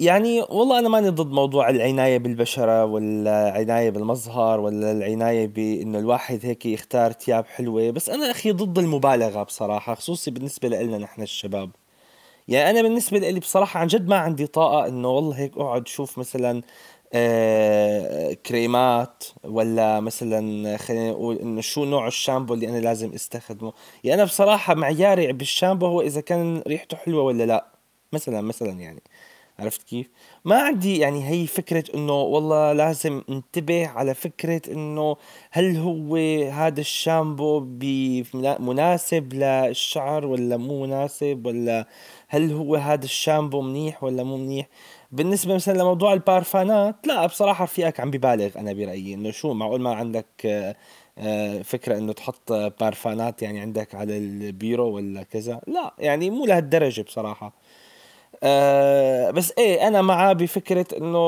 يعني 0.00 0.40
والله 0.40 0.78
أنا 0.78 0.88
ماني 0.88 1.08
ضد 1.08 1.30
موضوع 1.32 1.68
العناية 1.70 2.18
بالبشرة 2.18 2.84
ولا 2.84 3.48
العنايه 3.48 3.90
بالمظهر 3.90 4.60
ولا 4.60 4.92
العناية 4.92 5.46
بإنه 5.46 5.98
الواحد 5.98 6.40
هيك 6.46 6.66
يختار 6.66 7.12
ثياب 7.12 7.46
حلوة. 7.46 7.90
بس 7.90 8.10
أنا 8.10 8.30
أخي 8.30 8.52
ضد 8.52 8.78
المبالغة 8.78 9.42
بصراحة 9.42 9.94
خصوصي 9.94 10.30
بالنسبة 10.30 10.68
لنا 10.68 10.98
نحن 10.98 11.22
الشباب. 11.22 11.70
يعني 12.48 12.70
أنا 12.70 12.82
بالنسبة 12.82 13.18
لي 13.18 13.40
بصراحة 13.40 13.80
عن 13.80 13.86
جد 13.86 14.08
ما 14.08 14.16
عندي 14.18 14.46
طاقة 14.46 14.88
إنه 14.88 15.08
والله 15.10 15.38
هيك 15.38 15.58
أقعد 15.58 15.88
شوف 15.88 16.18
مثلا 16.18 16.62
آه 17.14 18.32
كريمات 18.32 19.24
ولا 19.44 20.00
مثلا 20.00 20.76
خلينا 20.76 21.10
نقول 21.10 21.36
إنه 21.36 21.60
شو 21.60 21.84
نوع 21.84 22.06
الشامبو 22.06 22.54
اللي 22.54 22.68
أنا 22.68 22.78
لازم 22.78 23.12
أستخدمه. 23.14 23.72
يعني 24.04 24.22
أنا 24.22 24.24
بصراحة 24.24 24.74
معياري 24.74 25.32
بالشامبو 25.32 25.86
هو 25.86 26.00
إذا 26.02 26.20
كان 26.20 26.62
ريحته 26.68 26.96
حلوة 26.96 27.22
ولا 27.22 27.44
لا. 27.46 27.66
مثلا 28.12 28.40
مثلا 28.40 28.70
يعني. 28.70 29.02
عرفت 29.60 29.82
كيف؟ 29.82 30.10
ما 30.44 30.62
عندي 30.62 30.98
يعني 30.98 31.28
هي 31.28 31.46
فكرة 31.46 31.84
إنه 31.94 32.12
والله 32.12 32.72
لازم 32.72 33.22
انتبه 33.30 33.86
على 33.88 34.14
فكرة 34.14 34.62
إنه 34.72 35.16
هل 35.50 35.76
هو 35.76 36.16
هذا 36.52 36.80
الشامبو 36.80 37.60
مناسب 38.60 39.32
للشعر 39.34 40.26
ولا 40.26 40.56
مو 40.56 40.86
مناسب 40.86 41.46
ولا 41.46 41.86
هل 42.28 42.52
هو 42.52 42.76
هذا 42.76 43.04
الشامبو 43.04 43.60
منيح 43.62 44.04
ولا 44.04 44.22
مو 44.22 44.36
منيح؟ 44.36 44.66
بالنسبة 45.12 45.54
مثلا 45.54 45.78
لموضوع 45.78 46.12
البارفانات 46.12 47.06
لا 47.06 47.26
بصراحة 47.26 47.64
رفيقك 47.64 48.00
عم 48.00 48.10
ببالغ 48.10 48.58
أنا 48.58 48.72
برأيي 48.72 49.14
إنه 49.14 49.30
شو 49.30 49.54
معقول 49.54 49.80
ما 49.80 49.94
عندك 49.94 50.26
آه، 51.18 51.62
فكرة 51.62 51.98
إنه 51.98 52.12
تحط 52.12 52.52
بارفانات 52.52 53.42
يعني 53.42 53.60
عندك 53.60 53.94
على 53.94 54.18
البيرو 54.18 54.88
ولا 54.96 55.22
كذا؟ 55.22 55.60
لا 55.66 55.94
يعني 55.98 56.30
مو 56.30 56.46
لهالدرجة 56.46 57.02
بصراحة. 57.02 57.52
آه 58.42 59.30
بس 59.30 59.52
إيه 59.58 59.88
أنا 59.88 60.02
معاه 60.02 60.32
بفكرة 60.32 60.86
إنه 60.96 61.18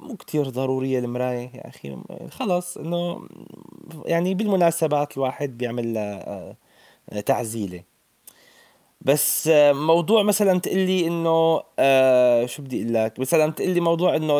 مو 0.00 0.16
كتير 0.18 0.48
ضرورية 0.50 0.98
المراية 0.98 1.50
يا 1.54 1.68
أخي. 1.68 1.96
خلص 2.30 2.76
إنه 2.76 3.28
يعني 4.06 4.34
بالمناسبات 4.34 5.16
الواحد 5.16 5.58
بيعمل 5.58 5.94
آه 5.98 6.56
تعزيلة. 7.26 7.84
بس 9.00 9.48
آه 9.48 9.72
موضوع 9.72 10.22
مثلا 10.22 10.60
تقلي 10.60 11.06
إنه 11.06 11.62
آه 11.78 12.46
شو 12.46 12.62
بدي 12.62 12.82
أقول 12.82 12.94
لك؟ 12.94 13.18
مثلا 13.20 13.52
تقلي 13.52 13.80
موضوع 13.80 14.16
إنه 14.16 14.38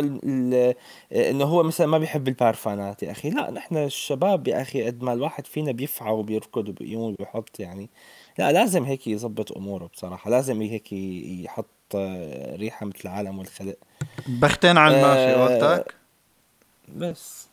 إنه 1.12 1.44
هو 1.44 1.62
مثلا 1.62 1.86
ما 1.86 1.98
بيحب 1.98 2.28
البارفانات 2.28 3.02
يا 3.02 3.10
أخي. 3.10 3.30
لا 3.30 3.50
نحن 3.50 3.76
الشباب 3.76 4.48
يا 4.48 4.62
أخي 4.62 4.86
قد 4.86 5.02
ما 5.04 5.12
الواحد 5.12 5.46
فينا 5.46 5.72
بيفعى 5.72 6.12
وبيركض 6.12 6.68
وبيقوم 6.68 7.12
وبيحط 7.12 7.60
يعني. 7.60 7.90
لا 8.38 8.52
لازم 8.52 8.84
هيك 8.84 9.06
يظبط 9.06 9.56
أموره 9.56 9.86
بصراحة 9.86 10.30
لازم 10.30 10.62
هيك 10.62 10.92
يحط 10.92 11.66
ريحة 12.54 12.86
مثل 12.86 12.98
العالم 13.04 13.38
والخلق. 13.38 13.76
بختين 14.26 14.78
على 14.78 14.96
الماشي 14.96 15.34
آه 15.34 15.46
قلتك 15.46 15.94
بس. 16.96 17.48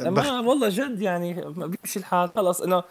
بخ... 0.00 0.26
ما 0.26 0.40
والله 0.40 0.68
جد 0.68 1.00
يعني 1.00 1.34
ما 1.34 1.66
بيمشي 1.66 1.98
الحال 1.98 2.30
خلص 2.36 2.60
إنه 2.60 2.82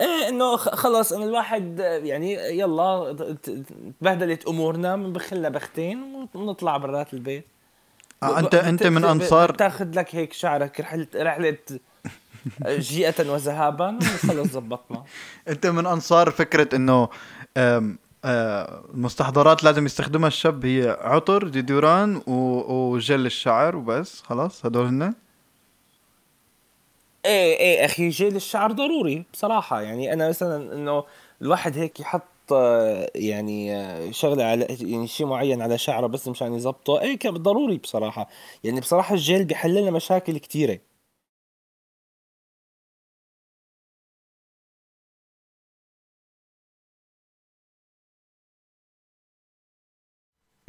إيه 0.00 0.28
إنه 0.28 0.56
خلص 0.56 1.12
إنه 1.12 1.24
الواحد 1.24 1.78
يعني 1.78 2.32
يلا 2.34 3.16
تبهدلت 4.00 4.46
أمورنا 4.48 4.96
بنبخلنا 4.96 5.48
بختين 5.48 6.28
ونطلع 6.34 6.76
برات 6.76 7.14
البيت. 7.14 7.44
آه 8.22 8.38
انت 8.38 8.54
أنت 8.54 8.86
من 8.86 9.04
انصار 9.04 9.54
تاخذ 9.54 9.90
لك 9.94 10.14
هيك 10.14 10.32
شعرك 10.32 10.80
رحله 10.80 11.06
رحلة 11.16 11.58
جيئة 12.90 13.30
وذهابا 13.30 13.98
وخلص 13.98 14.52
زبطنا 14.52 15.04
أنت 15.48 15.66
من 15.66 15.86
أنصار 15.86 16.30
فكرة 16.30 16.76
إنه 16.76 17.08
المستحضرات 18.24 19.64
لازم 19.64 19.86
يستخدمها 19.86 20.28
الشاب 20.28 20.64
هي 20.64 20.98
عطر 21.00 21.48
ديدوران 21.48 22.22
وجل 22.26 23.26
الشعر 23.26 23.76
وبس 23.76 24.22
خلاص 24.22 24.66
هدول 24.66 24.86
هن؟ 24.86 25.14
إيه 27.24 27.58
إيه 27.58 27.84
أخي 27.84 28.08
جيل 28.08 28.36
الشعر 28.36 28.72
ضروري 28.72 29.24
بصراحة. 29.32 29.80
يعني 29.80 30.12
أنا 30.12 30.28
مثلا 30.28 30.74
إنه 30.74 31.04
الواحد 31.42 31.78
هيك 31.78 32.00
يحط 32.00 32.22
يعني 33.14 34.12
شغلة 34.12 34.44
على 34.44 34.66
يعني 34.80 35.06
شيء 35.06 35.26
معين 35.26 35.62
على 35.62 35.78
شعره 35.78 36.06
بس 36.06 36.28
مشان 36.28 36.54
يظبطه 36.54 37.00
إيه 37.00 37.18
ضروري 37.30 37.76
بصراحة. 37.78 38.28
يعني 38.64 38.80
بصراحة 38.80 39.14
الجيل 39.14 39.44
بيحل 39.44 39.74
لنا 39.74 39.90
مشاكل 39.90 40.38
كثيره 40.38 40.78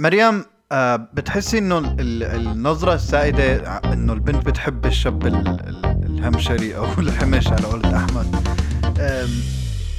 مريم 0.01 0.45
آه 0.71 0.95
بتحسي 0.95 1.57
إنه 1.57 1.95
النظرة 1.99 2.93
السائدة 2.93 3.77
إنه 3.77 4.13
البنت 4.13 4.45
بتحب 4.45 4.85
الشاب 4.85 5.27
الهمشري 6.05 6.75
أو 6.75 6.85
الحمش 6.99 7.47
على 7.47 7.65
قولة 7.65 7.97
أحمد. 7.97 8.47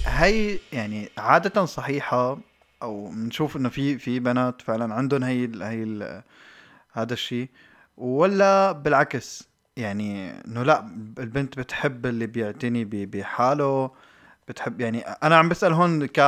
هي 0.07 0.59
يعني 0.73 1.09
عادة 1.19 1.65
صحيحة 1.65 2.39
أو 2.83 3.11
بنشوف 3.11 3.57
إنه 3.57 3.69
في 3.69 3.99
في 3.99 4.19
بنات 4.19 4.63
فعلا 4.63 4.95
عندهم 4.95 5.25
هي 5.25 5.45
ال 5.45 5.63
هي 5.63 5.83
ال 5.83 6.23
هذا 6.93 7.13
الشيء 7.13 7.49
ولا 7.97 8.73
بالعكس 8.73 9.49
يعني 9.77 10.31
إنه 10.47 10.63
لا 10.63 10.81
البنت 11.19 11.59
بتحب 11.59 12.07
اللي 12.07 12.27
بيعتني 12.27 12.85
بحاله. 12.85 13.91
بتحب 14.49 14.81
يعني 14.81 15.01
أنا 15.01 15.37
عم 15.37 15.49
بسأل 15.49 15.73
هون 15.73 16.07
ك 16.07 16.19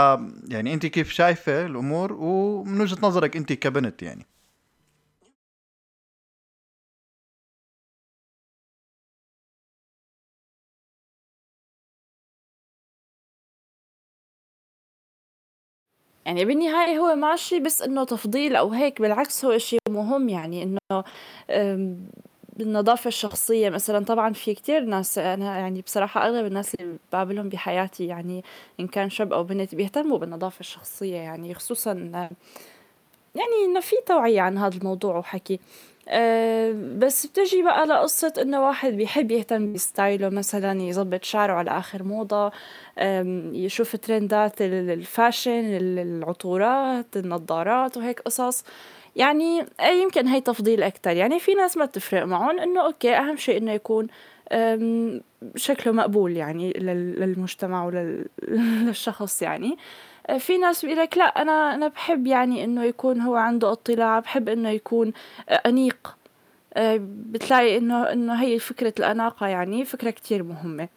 يعني 0.48 0.74
أنت 0.74 0.86
كيف 0.86 1.10
شايفة 1.12 1.66
الأمور؟ 1.66 2.12
ومن 2.12 2.80
وجهة 2.80 2.98
نظرك 3.02 3.36
أنت 3.36 3.52
كبنت 3.52 4.02
يعني. 4.02 4.26
يعني 16.26 16.44
بالنهاية 16.44 16.98
هو 16.98 17.14
ماشي 17.14 17.60
بس 17.60 17.82
إنه 17.82 18.04
تفضيل 18.04 18.56
أو 18.56 18.72
هيك 18.72 19.00
بالعكس 19.02 19.44
هو 19.44 19.58
شيء 19.58 19.78
مهم 19.90 20.28
يعني 20.28 20.62
إنه 20.62 21.04
بالنظافة 22.56 23.08
الشخصية 23.08 23.70
مثلا. 23.70 24.04
طبعا 24.04 24.32
في 24.32 24.54
كتير 24.54 24.84
ناس 24.84 25.18
أنا 25.18 25.58
يعني 25.58 25.80
بصراحة 25.82 26.26
أغلب 26.26 26.46
الناس 26.46 26.74
اللي 26.74 26.96
بقابلهم 27.12 27.48
بحياتي 27.48 28.06
يعني 28.06 28.44
إن 28.80 28.86
كان 28.88 29.10
شاب 29.10 29.32
أو 29.32 29.44
بنت 29.44 29.74
بيهتموا 29.74 30.18
بالنظافة 30.18 30.60
الشخصية 30.60 31.16
يعني 31.16 31.54
خصوصا 31.54 31.92
يعني 33.34 33.64
إنه 33.66 33.80
في 33.80 33.96
توعية 34.06 34.40
عن 34.40 34.58
هذا 34.58 34.76
الموضوع 34.76 35.16
وحكي. 35.18 35.60
أه 36.08 36.72
بس 36.98 37.26
بتجي 37.26 37.62
بقى 37.62 37.86
لقصة 37.86 38.32
إنه 38.42 38.66
واحد 38.66 38.92
بيحب 38.92 39.30
يهتم 39.30 39.72
ب 39.72 39.80
style 39.80 40.20
ه 40.20 40.28
مثلا 40.28 40.82
يظبط 40.82 41.24
شعره 41.24 41.52
على 41.52 41.70
آخر 41.70 42.02
موضة 42.02 42.52
يشوف 43.52 43.96
trend 43.96 44.51
ات 44.51 44.62
ال 44.62 44.75
fashion 44.75 45.64
العطورات 45.98 47.16
النظارات 47.16 47.96
وهيك 47.96 48.20
قصص. 48.20 48.64
يعني 49.16 49.66
يمكن 50.02 50.26
هي 50.26 50.40
تفضيل 50.40 50.82
أكتر. 50.82 51.10
يعني 51.10 51.40
في 51.40 51.54
ناس 51.54 51.76
ما 51.76 51.86
تفرق 51.86 52.24
معهم 52.24 52.58
إنه 52.58 52.86
okay 52.86 53.14
أهم 53.16 53.36
شيء 53.36 53.56
إنه 53.56 53.72
يكون 53.72 54.06
شكله 55.56 55.92
مقبول 55.92 56.36
يعني 56.36 56.72
للمجتمع 56.72 57.84
وللشخص 57.86 59.42
يعني. 59.46 59.76
في 60.38 60.58
ناس 60.58 60.84
بيقول 60.84 60.98
لك 61.00 61.18
لا 61.18 61.24
أنا 61.42 61.74
أنا 61.74 61.88
بحب 61.88 62.26
يعني 62.26 62.64
إنه 62.64 62.84
يكون 62.84 63.20
هو 63.20 63.34
عنده 63.34 63.72
اطلاع 63.72 64.18
بحب 64.18 64.48
إنه 64.48 64.70
يكون 64.70 65.12
أنيق. 65.50 66.16
بتلاقي 67.06 67.76
إنه 67.78 68.02
إنه 68.12 68.34
هي 68.42 68.58
فكرة 68.58 68.92
الأناقة 68.98 69.46
يعني 69.46 69.84
فكرة 69.84 70.10
كتير 70.10 70.42
مهمة. 70.42 70.88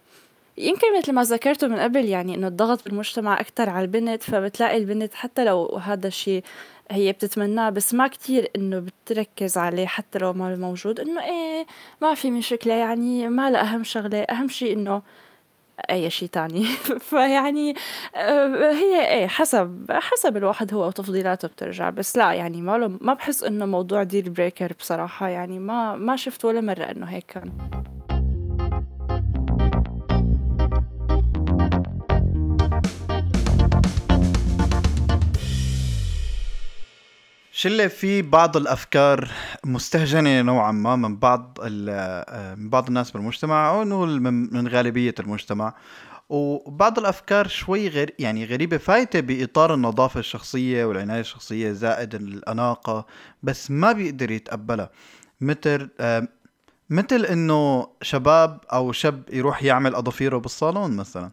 يمكن 0.58 0.98
مثل 0.98 1.14
ما 1.14 1.24
ذكرته 1.24 1.68
من 1.68 1.80
قبل 1.80 2.06
يعني 2.06 2.36
إنه 2.36 2.48
الضغط 2.48 2.86
بالمجتمع 2.86 3.40
أكتر 3.40 3.70
على 3.70 3.86
البنت 3.86 4.24
فبتلاقي 4.24 4.78
البنت 4.78 5.14
حتى 5.14 5.46
لو 5.46 5.78
هذا 5.84 6.08
الشيء 6.08 6.44
هي 6.92 7.12
بتتمناه 7.12 7.70
بس 7.70 7.94
ما 7.94 8.08
كتير 8.08 8.52
إنه 8.56 8.80
بتركز 8.80 9.58
عليه 9.58 9.86
حتى 9.86 10.20
لو 10.20 10.34
ما 10.34 10.56
موجود. 10.56 11.00
إنه 11.00 11.24
إيه 11.24 11.66
ما 12.02 12.14
في 12.14 12.32
مشكلة 12.32 12.74
يعني 12.74 13.30
ما 13.30 13.50
له 13.52 13.60
أهم 13.60 13.84
شغلة 13.84 14.22
أهم 14.22 14.48
شي 14.48 14.74
إنه 14.74 15.02
أي 15.90 16.10
شي 16.10 16.28
تاني. 16.28 16.66
فيعني 17.10 17.76
آه، 18.16 18.72
هي 18.72 19.10
إيه 19.14 19.28
حسب 19.28 19.86
حسب 19.92 20.38
الواحد 20.38 20.74
هو 20.74 20.88
وتفضيلاته 20.88 21.48
بترجع. 21.48 21.90
بس 21.90 22.18
لا 22.18 22.34
يعني 22.34 22.62
ما 22.62 22.98
ما 23.02 23.14
بحس 23.14 23.44
إنه 23.44 23.66
موضوع 23.66 24.04
ديل 24.04 24.30
بريكر 24.30 24.74
بصراحة 24.80 25.30
يعني 25.30 25.60
ما 25.60 25.96
ما 25.96 26.16
شفت 26.16 26.46
ولا 26.46 26.62
مرة 26.62 26.84
إنه 26.84 27.06
هيك 27.06 27.26
كان. 27.26 27.52
شلة 37.58 37.88
في 37.88 38.22
بعض 38.22 38.58
الأفكار 38.58 39.30
مستهجنة 39.66 40.42
نوعا 40.42 40.72
ما 40.72 40.96
من 40.96 41.18
بعض 41.18 41.58
ال- 41.62 42.60
من 42.60 42.70
بعض 42.70 42.88
الناس 42.88 43.12
بالمجتمع 43.12 43.70
أو 43.70 43.84
نقول 43.84 44.22
من 44.22 44.54
من 44.54 44.68
غالبية 44.68 45.16
المجتمع. 45.20 45.74
وبعض 46.30 47.00
الأفكار 47.00 47.48
شوي 47.48 47.88
غير 47.88 48.14
يعني 48.20 48.46
غريبة 48.46 48.78
فايتة 48.78 49.20
بإطار 49.20 49.74
النظافة 49.74 50.20
الشخصية 50.20 50.86
والعناية 50.86 51.20
الشخصية 51.20 51.72
زائد 51.72 52.16
الأناقة 52.16 53.06
بس 53.44 53.72
ما 53.72 53.92
بيقدر 53.92 54.32
يتقبلها. 54.32 54.90
مثل 55.42 55.90
آه، 56.00 56.28
مثل 56.90 57.26
إنه 57.26 57.88
شباب 58.02 58.60
أو 58.74 58.92
شاب 58.92 59.24
يروح 59.34 59.64
يعمل 59.64 59.96
أظافيره 59.96 60.38
بالصالون 60.38 60.96
مثلا. 60.98 61.32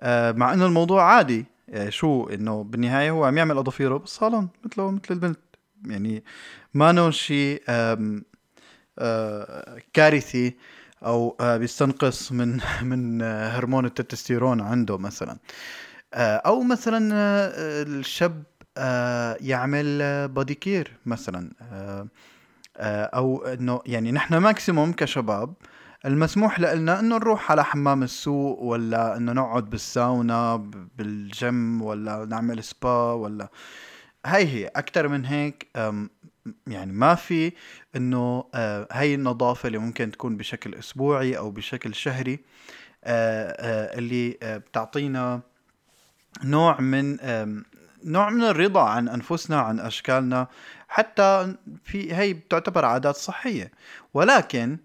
آه، 0.00 0.32
مع 0.32 0.52
إنه 0.52 0.66
الموضوع 0.66 1.02
عادي. 1.02 1.46
آه، 1.70 1.88
شو 1.88 2.28
إنه 2.28 2.64
بالنهاية 2.64 3.10
هو 3.10 3.24
عم 3.24 3.38
يعمل 3.38 3.58
اظافيره 3.58 3.96
بالصالون 3.96 4.48
مثله 4.64 4.90
مثل 4.90 5.02
البنت. 5.10 5.38
يعني 5.86 6.24
ما 6.74 7.10
شيء 7.10 7.62
آه، 8.98 9.78
كارثي 9.92 10.56
أو 11.04 11.36
آه، 11.40 11.56
بيستنقص 11.56 12.32
من 12.32 12.60
من 12.90 13.22
هرمون 13.22 13.84
التستوستيرون 13.84 14.60
عنده 14.60 14.98
مثلا. 14.98 15.38
أو 16.14 16.62
مثلا 16.62 17.14
الشاب 17.82 18.42
يعمل 19.40 19.98
body 20.28 20.54
care 20.54 20.96
مثلا. 21.06 21.50
أو 22.80 23.44
إنه 23.46 23.80
يعني 23.86 24.12
نحن 24.12 24.36
maximum 24.36 24.92
كشباب 24.92 25.54
المسموح 26.06 26.60
لنا 26.60 27.00
إنه 27.00 27.16
نروح 27.16 27.50
على 27.50 27.64
حمام 27.64 28.02
السوق 28.02 28.62
ولا 28.62 29.16
إنه 29.16 29.32
نقعد 29.32 29.70
بالساونا 29.70 30.56
بالجيم 30.98 31.82
ولا 31.82 32.24
نعمل 32.24 32.64
سبا 32.64 33.12
ولا. 33.12 33.48
هاي 34.26 34.46
هي 34.46 34.66
أكثر 34.66 35.08
من 35.08 35.24
هيك 35.24 35.66
يعني 36.66 36.92
ما 36.92 37.14
في 37.14 37.52
إنه 37.96 38.44
آه، 38.54 38.88
هاي 38.92 39.14
النظافة 39.14 39.66
اللي 39.66 39.78
ممكن 39.78 40.10
تكون 40.10 40.36
بشكل 40.36 40.74
أسبوعي 40.74 41.38
أو 41.38 41.50
بشكل 41.50 41.94
شهري 41.94 42.40
آه، 43.04 43.48
آه، 43.50 43.98
اللي 43.98 44.38
آه، 44.42 44.56
بتعطينا 44.56 45.40
نوع 46.44 46.80
من 46.80 47.16
نوع 48.04 48.30
من 48.30 48.42
الرضا 48.42 48.82
عن 48.82 49.08
أنفسنا 49.08 49.60
عن 49.60 49.80
أشكالنا 49.80 50.46
حتى 50.88 51.54
في 51.84 52.14
هي 52.14 52.32
بتعتبر 52.32 52.84
عادات 52.84 53.16
صحية. 53.16 53.72
ولكن 54.14 54.78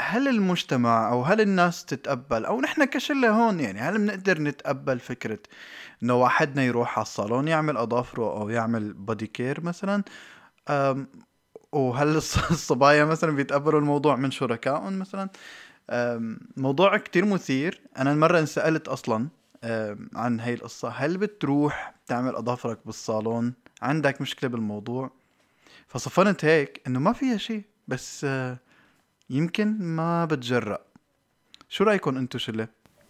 هل 0.00 0.28
المجتمع 0.28 1.12
أو 1.12 1.22
هل 1.22 1.40
الناس 1.40 1.84
تتقبل؟ 1.84 2.44
أو 2.44 2.60
نحن 2.60 2.84
كشلة 2.84 3.30
هون 3.30 3.60
يعني 3.60 3.80
هل 3.80 3.98
بنقدر 3.98 4.42
نتقبل 4.42 5.00
فكرة 5.00 5.38
إنه 6.02 6.14
واحدنا 6.14 6.64
يروح 6.64 6.98
على 6.98 7.02
الصالون 7.02 7.48
يعمل 7.48 7.76
أظافره 7.76 8.40
أو 8.40 8.48
يعمل 8.48 8.92
بودي 8.92 9.26
كير 9.26 9.60
مثلا؟ 9.60 10.02
وهل 11.72 12.20
الص- 12.20 12.50
الصبايا 12.50 13.04
مثلا 13.04 13.30
بيتقبلوا 13.36 13.80
الموضوع 13.80 14.16
من 14.16 14.30
شركائهم 14.30 14.98
مثلا؟ 14.98 15.28
موضوع 16.56 16.96
كتير 16.96 17.24
مثير. 17.24 17.80
أنا 17.98 18.14
مرة 18.14 18.38
انسألت 18.38 18.88
أصلا 18.88 19.28
عن 20.14 20.40
هاي 20.40 20.54
القصة. 20.54 20.88
هل 20.88 21.16
بتروح 21.18 21.94
تعمل 22.06 22.36
أظافرك 22.36 22.78
بالصالون؟ 22.84 23.54
عندك 23.82 24.20
مشكلة 24.20 24.50
بالموضوع؟ 24.50 25.10
فصفنت 25.88 26.44
هيك 26.44 26.82
إنه 26.86 27.00
ما 27.00 27.12
فيها 27.12 27.36
شيء 27.36 27.62
بس 27.88 28.26
يمكن 29.30 29.78
ما 29.80 30.24
بتجرأ. 30.24 30.78
شو 31.68 31.84
رأيكم 31.84 32.16
انتو 32.16 32.38
شلة؟ 32.38 32.68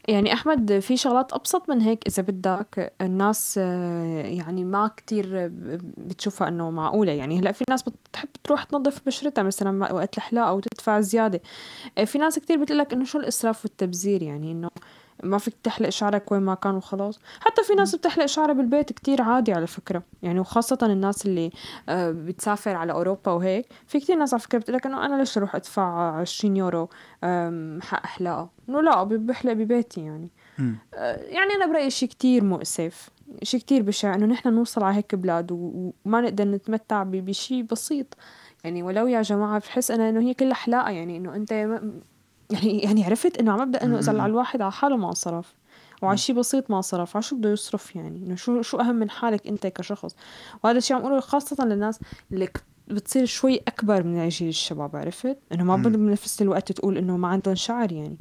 يعني 0.09 0.33
أحمد 0.33 0.79
في 0.79 0.97
شغلات 0.97 1.33
أبسط 1.33 1.71
من 1.71 1.81
هيك 1.81 2.07
إذا 2.07 2.23
بدك؟ 2.23 2.93
الناس 3.01 3.57
يعني 3.57 4.65
ما 4.65 4.91
كتير 4.97 5.51
بتشوفها 5.99 6.49
إنه 6.49 6.71
معقولة. 6.71 7.13
يعني 7.13 7.41
هلأ 7.41 7.53
في 7.53 7.65
ناس 7.71 7.83
بتحب 7.83 8.29
تروح 8.45 8.65
تنظف 8.65 9.01
بشرتها 9.07 9.43
مثلا 9.43 9.93
وقت 9.93 10.17
الحلاقة 10.17 10.49
أو 10.49 10.61
تدفع 10.61 11.01
زيادة. 11.01 11.43
آه، 11.99 12.05
في 12.05 12.19
ناس 12.19 12.39
كتير 12.39 12.63
بتقلك 12.63 12.93
إنه 12.93 13.05
شو 13.05 13.19
الإسراف 13.19 13.65
والتبذير؟ 13.65 14.23
يعني 14.23 14.53
إنه 14.53 14.71
ما 15.23 15.39
فيك 15.39 15.55
تحلق 15.63 15.89
شعرك 15.89 16.33
وين 16.33 16.43
ما 16.43 16.55
كان 16.55 16.75
وخلاص. 16.75 17.21
حتى 17.41 17.63
في 17.65 17.75
ناس 17.75 17.95
بتحلق 17.97 18.27
شعرها 18.27 18.53
بالبيت 18.53 18.93
كتير 18.93 19.23
عادي 19.23 19.53
على 19.53 19.67
فكرة. 19.67 20.03
يعني 20.23 20.41
وخاصة 20.41 20.79
الناس 20.83 21.27
اللي 21.27 21.51
آه، 21.89 22.11
بتسافر 22.11 22.77
على 22.77 22.93
أوروبا 22.93 23.33
وهيك 23.33 23.67
في 23.87 24.01
كتير 24.01 24.17
ناس 24.17 24.35
على 24.35 24.41
فكرة 24.41 24.59
بتقولك 24.59 24.87
إنه 24.87 25.07
أنا 25.07 25.17
ليش 25.17 25.39
أروح 25.39 25.55
أدفع 25.55 26.17
عشرين 26.21 26.57
يورو 26.57 26.89
آم، 27.25 27.79
حق 27.83 28.07
حلاقة 28.07 28.51
إنه 28.69 28.81
لا 28.81 29.03
بحلق 29.05 29.53
ببيتي 29.53 30.01
يعني. 30.01 30.29
آه، 30.95 31.17
يعني 31.17 31.55
أنا 31.55 31.67
برأيي 31.67 31.91
شي 31.91 32.07
كتير 32.07 32.45
مؤسف 32.45 33.11
شي 33.43 33.59
كتير 33.59 33.83
بشع 33.83 34.15
إنه 34.15 34.27
نحن 34.27 34.49
نوصل 34.49 34.83
على 34.83 34.97
هيك 34.97 35.15
بلاد 35.15 35.53
وما 35.53 36.21
نقدر 36.21 36.45
نتمتع 36.45 37.03
ب- 37.03 37.11
بشي 37.11 37.63
بسيط. 37.63 38.17
يعني 38.65 38.83
ولو 38.83 39.07
يا 39.07 39.23
جماعة 39.23 39.59
بحس 39.59 39.91
أنا 39.91 40.09
إنه 40.09 40.21
هي 40.21 40.35
كلها 40.35 40.55
حلاقة 40.55 40.91
يعني 40.91 41.17
إنه 41.17 41.37
أنت 41.37 41.81
يعني 42.51 42.79
يعني 42.79 43.05
عرفت 43.05 43.39
إنه 43.39 43.53
على 43.53 43.63
مبدأ 43.63 43.85
إنه 43.85 43.99
إذا 43.99 44.13
على 44.13 44.31
الواحد 44.31 44.63
على 44.63 44.73
حاله 44.73 44.97
ما 44.97 45.15
صرف 45.15 45.55
وعلى 46.03 46.17
شي 46.17 46.33
بسيط 46.33 46.71
ما 46.71 46.81
صرف 46.81 47.17
على 47.17 47.23
شو 47.23 47.37
بده 47.37 47.51
يصرف 47.51 47.97
يعني؟ 47.97 48.19
إنه 48.27 48.35
شو 48.35 48.63
شو 48.63 48.81
أهم 48.81 48.95
من 48.95 49.11
حالك 49.11 49.47
أنت 49.47 49.67
كشخص؟ 49.67 50.17
وهذا 50.65 50.79
الشيء 50.79 50.97
عم 50.97 51.03
أقوله 51.03 51.21
خاصة 51.21 51.65
للناس 51.65 52.01
اللي 52.33 52.49
بتصير 52.89 53.25
شوي 53.25 53.61
أكبر 53.69 54.03
من 54.03 54.29
جيل 54.29 54.49
الشباب 54.49 54.97
عرفت؟ 54.97 55.39
إنه 55.53 55.65
ما 55.65 55.77
بنفس 55.77 56.43
الوقت 56.43 56.73
تقول 56.73 56.99
إنه 56.99 57.17
ما 57.17 57.29
عندهم 57.29 57.55
شعر 57.55 57.93
يعني. 57.93 58.19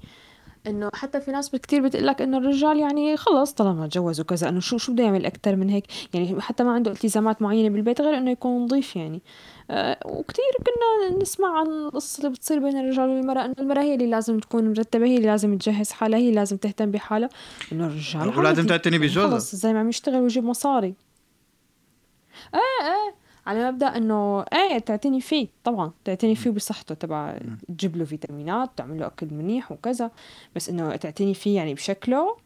إنه 0.68 0.90
حتى 0.94 1.22
في 1.22 1.32
ناس 1.32 1.52
كتير 1.52 1.82
بتقلك 1.82 2.22
إنه 2.22 2.38
الرجال 2.38 2.80
يعني 2.80 3.18
خلص 3.18 3.54
طالما 3.54 3.88
تجوز 3.88 4.20
وكذا 4.20 4.50
إنه 4.50 4.60
شو 4.60 4.78
شو 4.78 4.94
بده 4.94 5.04
يعمل 5.04 5.26
أكثر 5.26 5.56
من 5.56 5.70
هيك؟ 5.70 5.86
يعني 6.14 6.42
حتى 6.42 6.64
ما 6.64 6.72
عنده 6.72 6.92
التزامات 6.92 7.42
معينة 7.42 7.70
بالبيت 7.70 8.02
غير 8.02 8.18
إنه 8.18 8.32
يكون 8.32 8.64
نظيف 8.64 8.96
يعني. 8.96 9.22
وكتير 10.06 10.44
كنا 10.66 11.18
نسمع 11.22 11.60
عن 11.60 11.68
القصة 11.68 12.18
اللي 12.18 12.30
بتصير 12.30 12.60
بين 12.60 12.78
الرجال 12.78 13.10
والمرأة 13.10 13.46
إنه 13.46 13.56
المرأة 13.60 13.82
هي 13.82 13.94
اللي 13.94 14.08
لازم 14.08 14.40
تكون 14.40 14.70
مرتبة 14.70 15.06
هي 15.06 15.18
اللي 15.18 15.28
لازم 15.28 15.58
تجهز 15.58 15.92
حالها 15.92 16.20
هي 16.20 16.24
اللي 16.24 16.36
لازم 16.36 16.58
تهتم 16.58 16.92
بحالها. 16.92 17.30
إنه 17.72 17.88
الرجال 17.88 18.40
ولازم. 18.40 18.68
تعتني 18.68 18.96
يعني 18.96 19.08
بجوزها. 19.08 19.30
خلص 19.30 19.54
الزلمة 19.54 19.80
عم 19.80 19.90
يشتغل 19.90 20.22
ويجيب 20.22 20.44
مصاري. 20.44 20.94
إيه 22.54 22.88
إيه 22.88 23.16
على 23.48 23.72
مبدأ 23.72 23.98
إنه 23.98 24.42
إيه 24.42 24.80
تعتني 24.80 25.22
فيه. 25.22 25.48
طبعا 25.64 25.92
تعتني 26.06 26.36
فيه 26.36 26.50
بصحته 26.50 26.96
تبع 26.96 27.38
تجيب 27.68 27.98
له 27.98 28.06
فيتامينات 28.06 28.70
تعمل 28.76 29.00
له 29.00 29.06
أكل 29.06 29.28
منيح 29.32 29.72
وكذا. 29.72 30.12
بس 30.56 30.70
إنه 30.70 30.96
تعتني 30.96 31.34
فيه 31.34 31.56
يعني 31.56 31.74
بشكله 31.74 32.38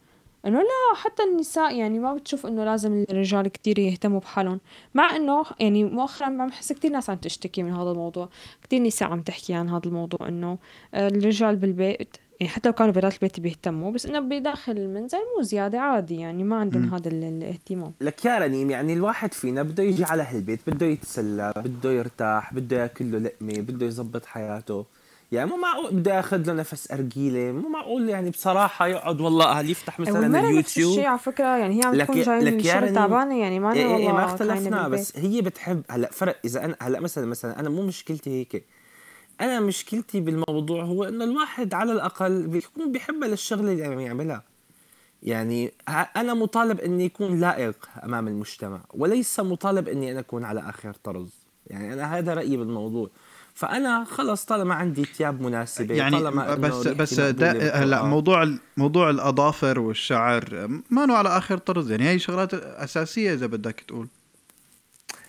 إنه 0.46 0.58
لا 0.58 0.96
حتى 0.96 1.22
النساء 1.22 1.76
يعني 1.76 1.98
ما 1.98 2.14
بتشوف 2.14 2.46
إنه 2.46 2.64
لازم 2.64 3.04
الرجال 3.10 3.48
كتير 3.48 3.78
يهتموا 3.78 4.20
بحالهم. 4.20 4.60
مع 4.94 5.16
إنه 5.16 5.44
يعني 5.60 5.84
مؤخرا 5.84 6.26
عم 6.26 6.46
بحس 6.46 6.72
كتير 6.72 6.90
ناس 6.90 7.10
عم 7.10 7.16
تشتكي 7.16 7.62
من 7.62 7.72
هذا 7.72 7.90
الموضوع. 7.90 8.28
كتير 8.62 8.82
نساء 8.82 9.08
عم 9.08 9.22
تحكي 9.22 9.54
عن 9.54 9.68
هذا 9.68 9.82
الموضوع 9.86 10.28
إنه 10.28 10.58
آه، 10.94 11.08
الرجال 11.08 11.56
بالبيت 11.56 12.16
يعني 12.40 12.52
حتى 12.52 12.68
لو 12.68 12.72
كانوا 12.72 12.92
برات 12.92 13.14
البيت 13.14 13.40
بيهتموا 13.40 13.92
بس 13.92 14.06
إنه 14.06 14.20
بداخل 14.20 14.72
المنزل 14.72 15.18
مو 15.36 15.42
زيادة 15.42 15.80
عادي 15.80 16.14
يعني 16.16 16.44
ما 16.44 16.56
عندهم 16.56 16.94
هذا 16.94 17.08
ال- 17.08 17.24
الاهتمام. 17.24 17.92
لك 18.00 18.24
يا 18.24 18.38
رنيم 18.38 18.70
يعني 18.70 18.92
الواحد 18.92 19.34
فينا 19.34 19.62
بده 19.62 19.82
يجي 19.82 20.04
على 20.04 20.22
هالبيت 20.22 20.60
بده 20.70 20.86
يتسلى 20.86 21.52
بده 21.56 21.92
يرتاح 21.92 22.54
بده 22.54 22.82
ياكل 22.82 23.12
له 23.12 23.18
لقمة 23.18 23.52
بده 23.60 23.86
يظبط 23.86 24.26
حياته. 24.26 24.84
يعني 25.32 25.50
مو 25.50 25.56
معقول 25.56 25.90
بده 25.92 26.14
ياخذ 26.16 26.46
له 26.46 26.52
نفس 26.52 26.90
أرجيلة 26.92 27.52
مو 27.52 27.68
معقول 27.68 28.08
يعني 28.08 28.30
بصراحة 28.30 28.86
يقعد 28.86 29.20
والله 29.20 29.44
قال 29.44 29.70
يفتح 29.70 30.00
مثلا 30.00 30.26
اليوتيوب. 30.48 30.90
الشيء 30.92 31.06
على 31.06 31.18
فكرة 31.18 31.44
يعني 31.56 31.80
هي 31.80 31.84
عم 31.86 31.98
تكون 32.02 32.22
جاية 32.22 32.40
لك 32.40 32.66
رنيم- 32.82 32.94
تعبانة 32.94 33.40
يعني 33.40 33.60
ما 33.60 33.72
إيه 33.72 33.80
إيه 33.86 33.86
والله 33.92 34.12
ما 34.12 34.24
اختلفنا. 34.24 34.88
بس 34.88 35.16
هي 35.16 35.40
بتحب 35.42 35.82
هلأ 35.90 36.10
فرق 36.12 36.36
إذا 36.44 36.64
أنا 36.64 36.76
هلأ 36.80 37.00
مثلا 37.00 37.26
مثلا 37.26 37.60
أنا 37.60 37.68
مو 37.68 37.82
مشكلتي 37.82 38.30
هيك. 38.30 38.64
أنا 39.40 39.60
مشكلتي 39.60 40.20
بالموضوع 40.20 40.82
هو 40.84 41.04
إنه 41.04 41.24
الواحد 41.24 41.74
على 41.74 41.92
الأقل 41.92 42.46
بيكون 42.46 42.92
بيحبها 42.92 43.28
للشغله 43.28 43.72
اللي 43.72 43.84
عم 43.84 44.00
يعملها. 44.00 44.42
يعني 45.22 45.72
أنا 46.16 46.34
مطالب 46.34 46.80
إني 46.80 47.04
يكون 47.04 47.40
لائق 47.40 47.88
أمام 48.04 48.28
المجتمع 48.28 48.80
وليس 48.94 49.40
مطالب 49.40 49.88
إني 49.88 50.12
أنا 50.12 50.20
أكون 50.20 50.44
على 50.44 50.60
آخر 50.68 50.92
طرز. 51.04 51.30
يعني 51.66 51.92
أنا 51.92 52.18
هذا 52.18 52.34
رأيي 52.34 52.56
بالموضوع. 52.56 53.10
فأنا 53.58 54.04
خلص 54.04 54.44
طالما 54.44 54.74
عندي 54.74 55.04
ثياب 55.04 55.42
مناسبة 55.42 55.94
يعني 55.94 56.16
طالما 56.16 56.54
بس 56.54 56.88
بس 56.88 57.20
هلا. 57.20 58.02
موضوع 58.02 58.48
موضوع 58.76 59.10
الأظافر 59.10 59.80
والشعر 59.80 60.68
ما 60.90 61.06
نو 61.06 61.14
على 61.14 61.28
آخر 61.28 61.58
طرز 61.58 61.90
يعني 61.90 62.08
هي 62.08 62.18
شغلات 62.18 62.54
أساسية 62.54 63.32
إذا 63.32 63.46
بدك 63.46 63.80
تقول. 63.80 64.08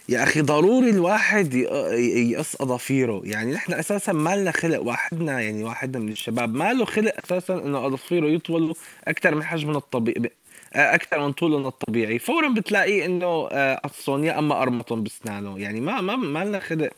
يا 0.09 0.23
أخي 0.23 0.41
ضروري 0.41 0.89
الواحد 0.89 1.53
يقص 1.53 2.61
أظافيره. 2.61 3.21
يعني 3.23 3.53
نحن 3.53 3.73
أساسا 3.73 4.11
ما 4.11 4.35
لنا 4.35 4.51
خلق 4.51 4.81
واحدنا 4.81 5.41
يعني 5.41 5.63
واحدنا 5.63 6.03
من 6.03 6.11
الشباب 6.11 6.53
ما 6.53 6.73
له 6.73 6.85
خلق 6.85 7.13
أساسا 7.25 7.53
إنه 7.53 7.87
أظافيره 7.87 8.27
يطولوا 8.27 8.73
أكثر 9.07 9.35
من 9.35 9.43
حجمنا 9.43 9.77
الطبيعي 9.77 10.31
أكثر 10.73 11.19
من 11.19 11.31
طولنا 11.31 11.67
الطبيعي. 11.67 12.19
فورا 12.19 12.49
بتلاقيه 12.49 13.05
إنه 13.05 13.47
آه، 13.51 13.75
قصهم 13.75 14.23
يا 14.23 14.39
أما 14.39 14.61
ارمطهم 14.61 15.03
باسنانه 15.03 15.59
يعني 15.59 15.81
ما 15.81 16.01
ما 16.01 16.15
ما 16.15 16.45
لنا 16.45 16.59
خلق 16.59 16.89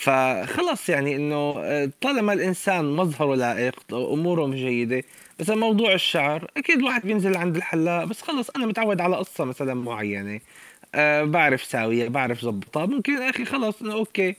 فخلص 0.00 0.88
يعني 0.88 1.16
إنه 1.16 1.54
آه، 1.58 1.90
طالما 2.00 2.32
الإنسان 2.32 2.84
مظهره 2.96 3.34
لائق 3.34 3.74
أموره 3.92 4.46
جيده 4.50 5.02
مثلا 5.40 5.56
موضوع 5.56 5.92
الشعر 5.94 6.50
أكيد 6.56 6.78
الواحد 6.78 7.02
بينزل 7.06 7.36
عند 7.36 7.56
الحلاق 7.56 8.04
بس 8.04 8.22
خلص 8.22 8.50
أنا 8.50 8.66
متعود 8.66 9.00
على 9.00 9.16
قصة 9.16 9.44
مثلا 9.44 9.74
معينة 9.74 10.40
أه 10.94 11.22
بعرف 11.24 11.64
ساويها 11.64 12.08
بعرف 12.08 12.40
ظبطها 12.44 12.86
ممكن 12.86 13.22
أخي 13.22 13.44
خلص 13.44 13.82
إنه 13.82 13.92
أوكي. 13.94 14.36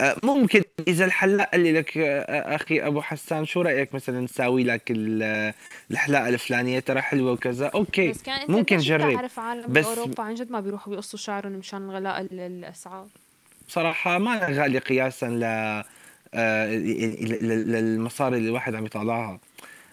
أه 0.00 0.16
ممكن 0.22 0.62
إذا 0.88 1.04
الحلاق 1.04 1.50
قال 1.50 1.60
لي 1.60 1.72
لك 1.72 1.98
أه 1.98 2.54
أخي 2.56 2.80
أبو 2.86 3.00
حسان 3.00 3.44
شو 3.44 3.60
رأيك 3.62 3.94
مثلا 3.94 4.20
نساوي 4.20 4.64
لك 4.64 4.82
ال- 4.90 5.52
الحلاقة 5.90 6.28
الفلانية 6.28 6.80
ترى 6.80 7.00
حلوة 7.00 7.32
وكذا؟ 7.32 7.66
okay 7.66 8.08
بس 8.08 8.22
كان 8.22 8.40
ممكن 8.48 8.76
جرب 8.76 9.10
بتعرف 9.10 9.38
عالم 9.38 9.72
بس- 9.72 9.84
باوروبا 9.86 10.22
عن 10.22 10.34
جد 10.34 10.50
ما 10.50 10.60
بيروحوا 10.60 10.92
بيقصوا 10.92 11.18
شعرهم 11.18 11.52
مشان 11.52 11.90
غلاء 11.90 12.20
ال- 12.20 12.40
الأسعار. 12.40 13.06
بصراحة 13.74 14.18
مانها 14.18 14.62
غالية 14.62 14.78
قياسا 14.78 15.26
ل 15.26 15.44
آه، 16.34 16.66
ل- 16.76 17.72
للمصاري 17.72 18.36
اللي 18.36 18.48
الواحد 18.48 18.74
عم 18.74 18.86
يطلعها 18.86 19.38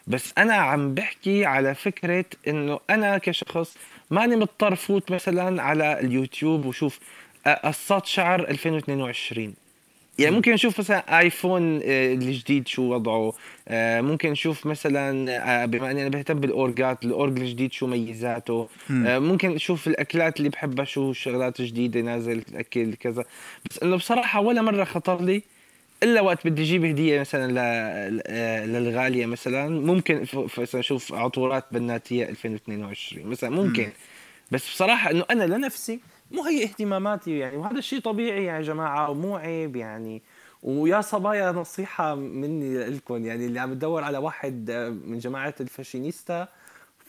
بس 0.08 0.34
أنا 0.38 0.54
عم 0.54 0.94
بحكي 0.94 1.46
على 1.46 1.76
فكرة 1.76 2.26
إنه 2.48 2.80
أنا 2.90 3.18
كشخص 3.18 3.78
ماني 4.12 4.36
مضطر 4.36 4.76
فوت 4.76 5.12
مثلا 5.12 5.64
على 5.64 6.00
اليوتيوب 6.00 6.66
وشوف 6.66 7.00
آه، 7.48 7.54
قصات 7.68 8.06
شعر 8.06 8.40
2022 8.50 9.54
يعني 10.20 10.36
ممكن 10.36 10.52
نشوف 10.54 10.80
مثلا 10.80 11.20
آيفون 11.20 11.80
آه، 11.84 12.14
الجديد 12.14 12.68
شو 12.68 12.82
وضعه. 12.82 13.34
آه، 13.68 14.02
ممكن 14.02 14.32
نشوف 14.32 14.66
مثلا 14.66 15.32
آه، 15.64 15.66
بما 15.66 15.92
أني 15.92 16.02
أنا 16.02 16.10
بهتم 16.10 16.40
بالأورجات 16.40 17.06
الأورج 17.06 17.40
الجديد 17.40 17.74
شو 17.74 17.88
ميزاته. 17.88 18.70
ممكن 18.90 19.50
نشوف 19.50 19.88
الأكلات 19.88 20.38
اللي 20.38 20.50
بحبها 20.50 20.86
شو 20.86 21.14
شغلات 21.14 21.62
جديدة 21.62 22.02
نازل 22.02 22.44
اكل 22.56 22.94
كذا. 22.96 23.24
بس 23.70 23.84
إنه 23.84 23.96
بصراحة 23.96 24.42
ولا 24.42 24.62
مرة 24.62 24.84
خطر 24.84 25.22
لي 25.22 25.42
إلا 26.04 26.22
وقت 26.22 26.48
بدي 26.48 26.62
أجيب 26.62 26.86
هدية 26.86 27.20
مثلا 27.20 27.52
ل- 27.52 28.74
للغالية 28.74 29.26
مثلا. 29.26 29.70
ممكن 29.70 30.26
مثلا 30.58 30.80
أشوف 30.82 31.14
عطورات 31.14 31.66
بناتية 31.72 32.30
2022 32.30 33.28
مثلا 33.28 33.50
ممكن. 33.50 33.90
بس 34.52 34.70
بصراحة 34.70 35.12
إنه 35.12 35.26
أنا 35.32 35.44
لنفسي 35.44 36.00
مو 36.32 36.44
هي 36.44 36.64
اهتماماتي 36.64 37.38
يعني 37.38 37.58
وهذا 37.58 37.78
الشيء 37.78 38.00
طبيعي 38.00 38.46
يا 38.46 38.62
جماعة 38.62 39.10
ومو 39.10 39.36
عيب 39.36 39.76
يعني. 39.76 40.22
ويا 40.64 41.02
صبايا 41.02 41.52
نصيحة 41.52 42.16
مني 42.16 42.86
لكم 42.86 43.26
يعني 43.26 43.46
اللي 43.46 43.60
عم 43.60 43.74
تدور 43.74 44.04
على 44.04 44.18
واحد 44.18 44.70
آه، 44.70 44.90
من 44.90 45.20
جماعة 45.20 45.56
الفاشينيستا. 45.62 46.48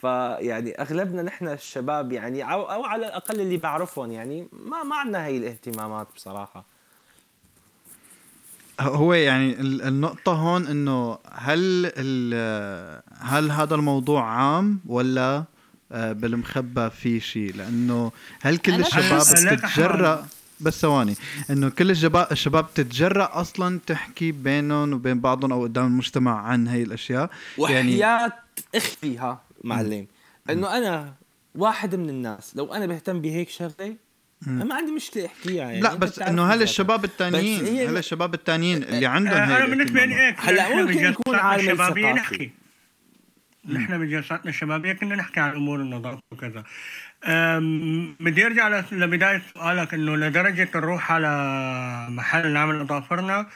فيعني 0.01 0.81
أغلبنا 0.81 1.21
نحن 1.21 1.47
الشباب 1.47 2.11
يعني 2.11 2.53
أو, 2.53 2.61
أو 2.61 2.83
على 2.83 3.07
الأقل 3.07 3.41
اللي 3.41 3.57
بعرفهم 3.57 4.11
يعني 4.11 4.47
ما 4.51 4.83
ما 4.83 4.95
عندنا 4.95 5.25
هي 5.25 5.37
الاهتمامات 5.37 6.07
بصراحة. 6.15 6.65
هو 8.79 9.13
يعني 9.13 9.53
ال- 9.53 9.81
النقطة 9.81 10.31
هون 10.33 10.67
إنه 10.67 11.17
هل 11.31 11.85
هل 13.19 13.51
هذا 13.51 13.75
الموضوع 13.75 14.23
عام 14.23 14.79
ولا 14.87 15.43
بالمخبى 15.91 16.89
في 16.89 17.19
شيء 17.19 17.55
لأنه 17.55 18.11
هل 18.41 18.57
كل 18.57 18.73
الشباب 18.73 19.21
بتتجرأ؟ 19.55 20.27
بس 20.61 20.81
ثواني 20.81 21.15
إنه 21.49 21.69
كل 21.69 21.91
الشباب 21.91 22.27
الشباب 22.31 22.63
بتتجرأ 22.65 23.29
أصلا 23.41 23.79
تحكي 23.87 24.31
بينهم 24.31 24.93
وبين 24.93 25.19
بعضهم 25.19 25.51
أو 25.51 25.63
قدام 25.63 25.85
المجتمع 25.85 26.41
عن 26.41 26.67
هي 26.67 26.83
الأشياء؟ 26.83 27.29
يعني 27.59 27.93
وحياة 27.95 28.33
اخفيها 28.75 29.41
معلم. 29.63 30.07
إنه 30.49 30.77
أنا 30.77 31.13
واحد 31.55 31.95
من 31.95 32.09
الناس 32.09 32.55
لو 32.55 32.73
أنا 32.73 32.85
بهتم 32.85 33.21
بهيك 33.21 33.49
شغلة 33.49 33.95
ما 34.47 34.75
عندي 34.75 34.91
مشكلة 34.91 35.25
أحكيها 35.25 35.53
يعني. 35.63 35.81
لا 35.81 35.95
بس 35.95 36.19
إنه 36.19 36.45
هل. 36.45 36.61
الشباب 36.61 37.05
هي- 37.21 37.87
هل 37.87 37.97
الشباب 37.97 38.33
التانيين 38.33 38.83
اللي 38.83 39.05
عندهم 39.05 39.33
هي 39.33 39.57
أنا 39.57 39.65
بالنسبة 39.65 40.05
لي؟ 40.05 40.15
هيك 40.15 40.35
هلا 40.39 40.75
ممكن 40.75 41.05
يكون 41.05 41.35
الشبابيه 41.35 42.13
ثقافي. 42.15 42.49
نحن 43.69 43.97
بجلساتنا 43.97 44.49
الشبابيه 44.49 44.93
كنا 44.93 45.15
نحكي 45.15 45.39
عن 45.39 45.55
أمور 45.55 45.79
النظافة 45.79 46.21
وكذا. 46.31 46.63
بدي 48.19 48.45
أرجع 48.45 48.83
لبداية 48.91 49.41
سؤالك 49.53 49.93
إنه 49.93 50.15
لدرجة 50.15 50.69
نروح 50.75 51.11
على 51.11 52.07
محل 52.09 52.53
نعمل 52.53 52.81
اظافرنا 52.81 53.47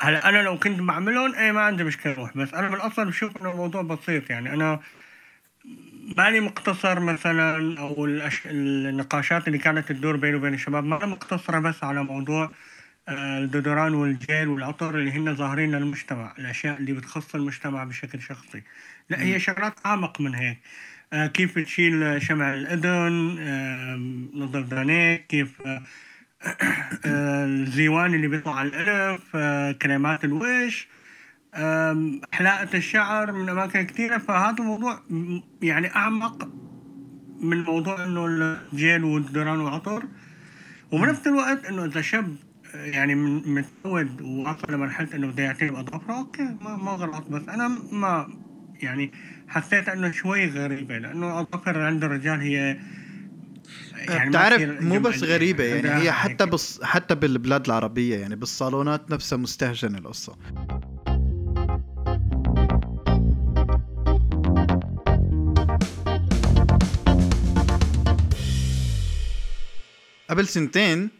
هلا 0.00 0.28
أنا 0.28 0.42
لو 0.42 0.58
كنت 0.58 0.80
بعملهم 0.80 1.34
إيه 1.34 1.52
ما 1.52 1.60
عندي 1.60 1.84
مشكلة 1.84 2.12
أروح 2.12 2.36
بس 2.36 2.54
أنا 2.54 2.68
بالأصل 2.68 3.06
بشوف 3.06 3.36
إنه 3.40 3.50
الموضوع 3.50 3.82
بسيط. 3.82 4.30
يعني 4.30 4.54
أنا 4.54 4.80
ماني 6.16 6.40
مقتصر 6.40 7.00
مثلا 7.00 7.80
أو 7.80 8.04
الأش... 8.04 8.46
النقاشات 8.46 9.46
اللي 9.46 9.58
كانت 9.58 9.88
تدور 9.88 10.16
بيني 10.16 10.36
وبين 10.36 10.54
الشباب 10.54 10.84
ما 10.84 11.06
مقتصرة 11.06 11.58
بس 11.58 11.84
على 11.84 12.04
موضوع 12.04 12.50
الدودران 13.08 13.94
والجيل 13.94 14.48
والعطر 14.48 14.98
اللي 14.98 15.10
هن 15.10 15.34
ظاهرين 15.34 15.74
للمجتمع 15.74 16.34
الأشياء 16.38 16.78
اللي 16.78 16.92
بتخص 16.92 17.34
المجتمع 17.34 17.84
بشكل 17.84 18.22
شخصي. 18.22 18.62
لا 19.10 19.22
هي 19.22 19.40
شغلات 19.40 19.74
أعمق 19.86 20.20
من 20.20 20.34
هيك. 20.34 20.58
آه، 21.12 21.26
كيف 21.26 21.58
تشيل 21.58 22.22
شمع 22.22 22.54
الإذن 22.54 23.36
آه، 23.40 23.96
نظف 24.38 24.68
دانيك 24.68 25.26
كيف 25.26 25.62
آه، 25.66 25.82
الزيوان 27.44 28.14
اللي 28.14 28.28
بيطلع 28.28 28.54
على 28.54 29.18
آه، 29.34 29.72
كريمات 29.72 30.24
الوش 30.24 30.88
حلاقة 32.32 32.68
الشعر 32.74 33.32
من 33.32 33.48
أماكن 33.48 33.82
كثيرة 33.82 34.18
فهذا 34.18 34.56
الموضوع 34.58 35.02
يعني 35.62 35.96
أعمق 35.96 36.48
من 37.40 37.62
موضوع 37.62 38.04
إنه 38.04 38.26
الجيل 38.26 39.04
والدران 39.04 39.60
والعطر. 39.60 40.04
وبنفس 40.92 41.26
الوقت 41.26 41.64
إنه 41.64 41.84
إذا 41.84 42.00
شاب 42.00 42.36
يعني 42.74 43.14
من- 43.14 43.54
متعود 43.54 44.20
ووصل 44.22 44.72
لمرحلة 44.72 45.08
إنه 45.14 45.26
بده 45.26 45.42
يعتني 45.42 45.70
بأظافره 45.70 46.18
أوكي 46.18 46.42
ما 46.60 46.76
ما 46.76 46.90
غلط. 46.90 47.28
بس 47.28 47.48
أنا 47.48 47.68
ما 47.92 48.28
يعني 48.82 49.12
حسيت 49.48 49.88
إنه 49.88 50.10
شوي 50.10 50.46
غريبة 50.50 50.98
لأنه 50.98 51.40
الأظافر 51.40 51.82
عند 51.82 52.04
الرجال 52.04 52.40
هي 52.40 52.78
يعني 54.08 54.30
بتعرف 54.30 54.62
مو 54.82 54.98
بس 55.00 55.22
غريبة 55.22 55.64
يعني 55.64 55.88
هي 56.02 56.12
حتى. 56.12 56.46
بص 56.46 56.82
حتى 56.82 57.14
بالبلاد 57.14 57.66
العربية 57.66 58.16
يعني 58.16 58.36
بالصالونات 58.36 59.10
نفسها 59.10 59.36
مستهجنة 59.38 59.98
القصة. 59.98 60.36
قبل 70.30 70.48
سنتين 70.48 71.10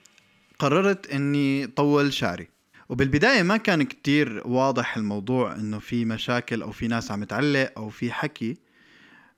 قررت 0.59 1.07
إني 1.07 1.67
طول 1.67 2.13
شعري. 2.13 2.49
وبالبداية 2.89 3.43
ما 3.43 3.57
كان 3.57 3.83
كتير 3.83 4.43
واضح 4.45 4.97
الموضوع 4.97 5.55
إنه 5.55 5.79
في 5.79 6.05
مشاكل 6.05 6.63
أو 6.63 6.73
في 6.73 6.89
ناس 6.89 7.11
عم 7.11 7.25
تعلق 7.25 7.73
أو 7.77 7.89
في 7.89 8.13
حكي. 8.13 8.57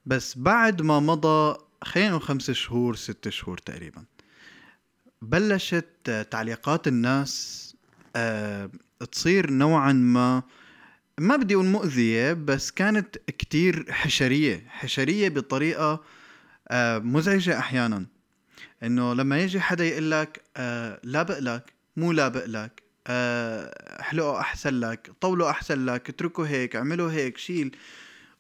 بس 0.07 0.39
بعد 0.39 0.83
ما 0.83 1.01
مضى 1.01 1.59
خلينا 1.85 2.19
خمس 2.19 2.51
شهور 2.51 2.97
ست 2.97 3.29
شهور 3.29 3.59
تقريبا 3.59 4.05
بلشت 5.23 6.27
تعليقات 6.31 6.89
الناس 6.89 7.63
آه، 8.17 8.71
تصير 9.13 9.51
نوعا 9.51 9.93
ما 9.93 10.43
ما 11.19 11.37
بدي 11.37 11.55
أقول 11.55 11.67
مؤذية 11.67 12.33
بس 12.33 12.71
كانت 12.71 13.17
كتير 13.17 13.93
حشرية. 13.93 14.65
حشرية 14.69 15.29
بطريقة 15.29 16.03
آه، 16.69 16.99
مزعجة 16.99 17.59
أحيانا. 17.59 18.07
إنه 18.83 19.15
لما 19.15 19.39
يجي 19.41 19.61
حدا 19.61 19.85
يقول 19.85 20.11
لك 20.11 20.43
آه 20.57 21.01
لا 21.05 21.23
بقلك 21.23 21.73
مو 21.97 22.13
لا 22.13 22.29
بقلك 22.29 22.83
آه 23.07 24.03
حلقه 24.03 24.41
أحسن 24.41 24.81
لك 24.81 25.11
طوله 25.21 25.51
أحسن 25.51 25.85
لك 25.87 26.09
اتركه 26.09 26.43
هيك 26.43 26.77
اعمله 26.77 27.13
هيك 27.13 27.39
شيل. 27.39 27.77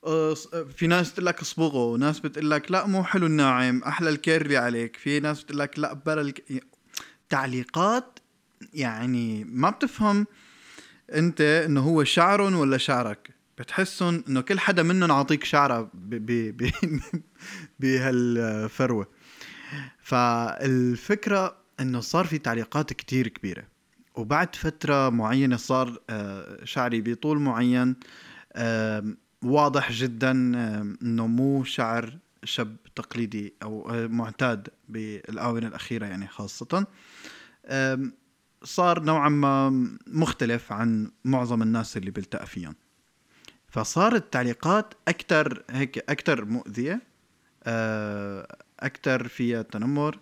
آه، 0.07 0.35
في 0.77 0.87
ناس 0.87 1.11
بتقول 1.13 1.27
لك 1.27 1.41
اصبغه 1.41 1.85
وناس 1.85 2.21
بتقول 2.21 2.51
لك 2.51 2.71
لا 2.73 2.87
مو 2.87 3.05
حلو 3.05 3.27
الناعم 3.27 3.83
أحلى 3.83 4.11
الكيرلي 4.11 4.57
عليك. 4.57 4.97
في 4.97 5.21
ناس 5.21 5.43
بتقول 5.43 5.59
لك 5.59 5.79
لا 5.79 5.93
بلا 5.93 6.21
الك... 6.21 6.63
تعليقات 7.29 8.19
يعني 8.75 9.45
ما 9.45 9.71
بتفهم 9.71 10.27
أنت 11.15 11.41
إنه 11.41 11.81
هو 11.81 12.05
شعرهم 12.05 12.55
ولا 12.57 12.79
شعرك. 12.79 13.31
بتحسهم 13.59 14.25
إنه 14.29 14.41
كل 14.41 14.59
حدا 14.61 14.83
منهم 14.83 15.13
عاطيك 15.13 15.45
شعره. 15.45 15.91
بهالفروة. 17.81 19.07
فالفكرة 19.99 21.57
إنه 21.81 22.01
صار 22.01 22.25
في 22.27 22.39
تعليقات 22.39 22.93
كتير 22.93 23.29
كبيرة. 23.29 23.65
وبعد 24.15 24.57
فترة 24.57 25.09
معينة 25.09 25.57
صار 25.57 26.01
آه، 26.11 26.65
شعري 26.65 27.01
بطول 27.01 27.39
معين 27.39 27.97
واضح 29.43 29.93
جدا 29.93 30.31
إنه 31.03 31.27
مو 31.27 31.65
شعر 31.65 32.19
شاب 32.45 32.77
تقليدي 32.97 33.55
أو 33.63 33.91
آه، 33.91 34.07
معتاد 34.07 34.69
بالآونة 34.89 35.67
الأخيرة 35.69 36.07
يعني 36.07 36.27
خاصة. 36.29 36.87
آم، 37.67 38.13
صار 38.63 39.03
نوعا 39.03 39.29
ما 39.29 39.71
مختلف 40.07 40.73
عن 40.73 41.11
معظم 41.25 41.63
الناس 41.63 41.97
اللي 41.97 42.11
بلتقى 42.11 42.47
فيهم. 42.47 42.75
فصارت 43.69 44.23
التعليقات 44.23 44.95
أكثر 45.09 45.63
هيك 45.71 45.99
أكثر 45.99 46.45
مؤذية 46.45 47.03
آه، 47.65 48.57
أكثر 48.81 49.29
فيها 49.29 49.63
تنمر 49.63 50.19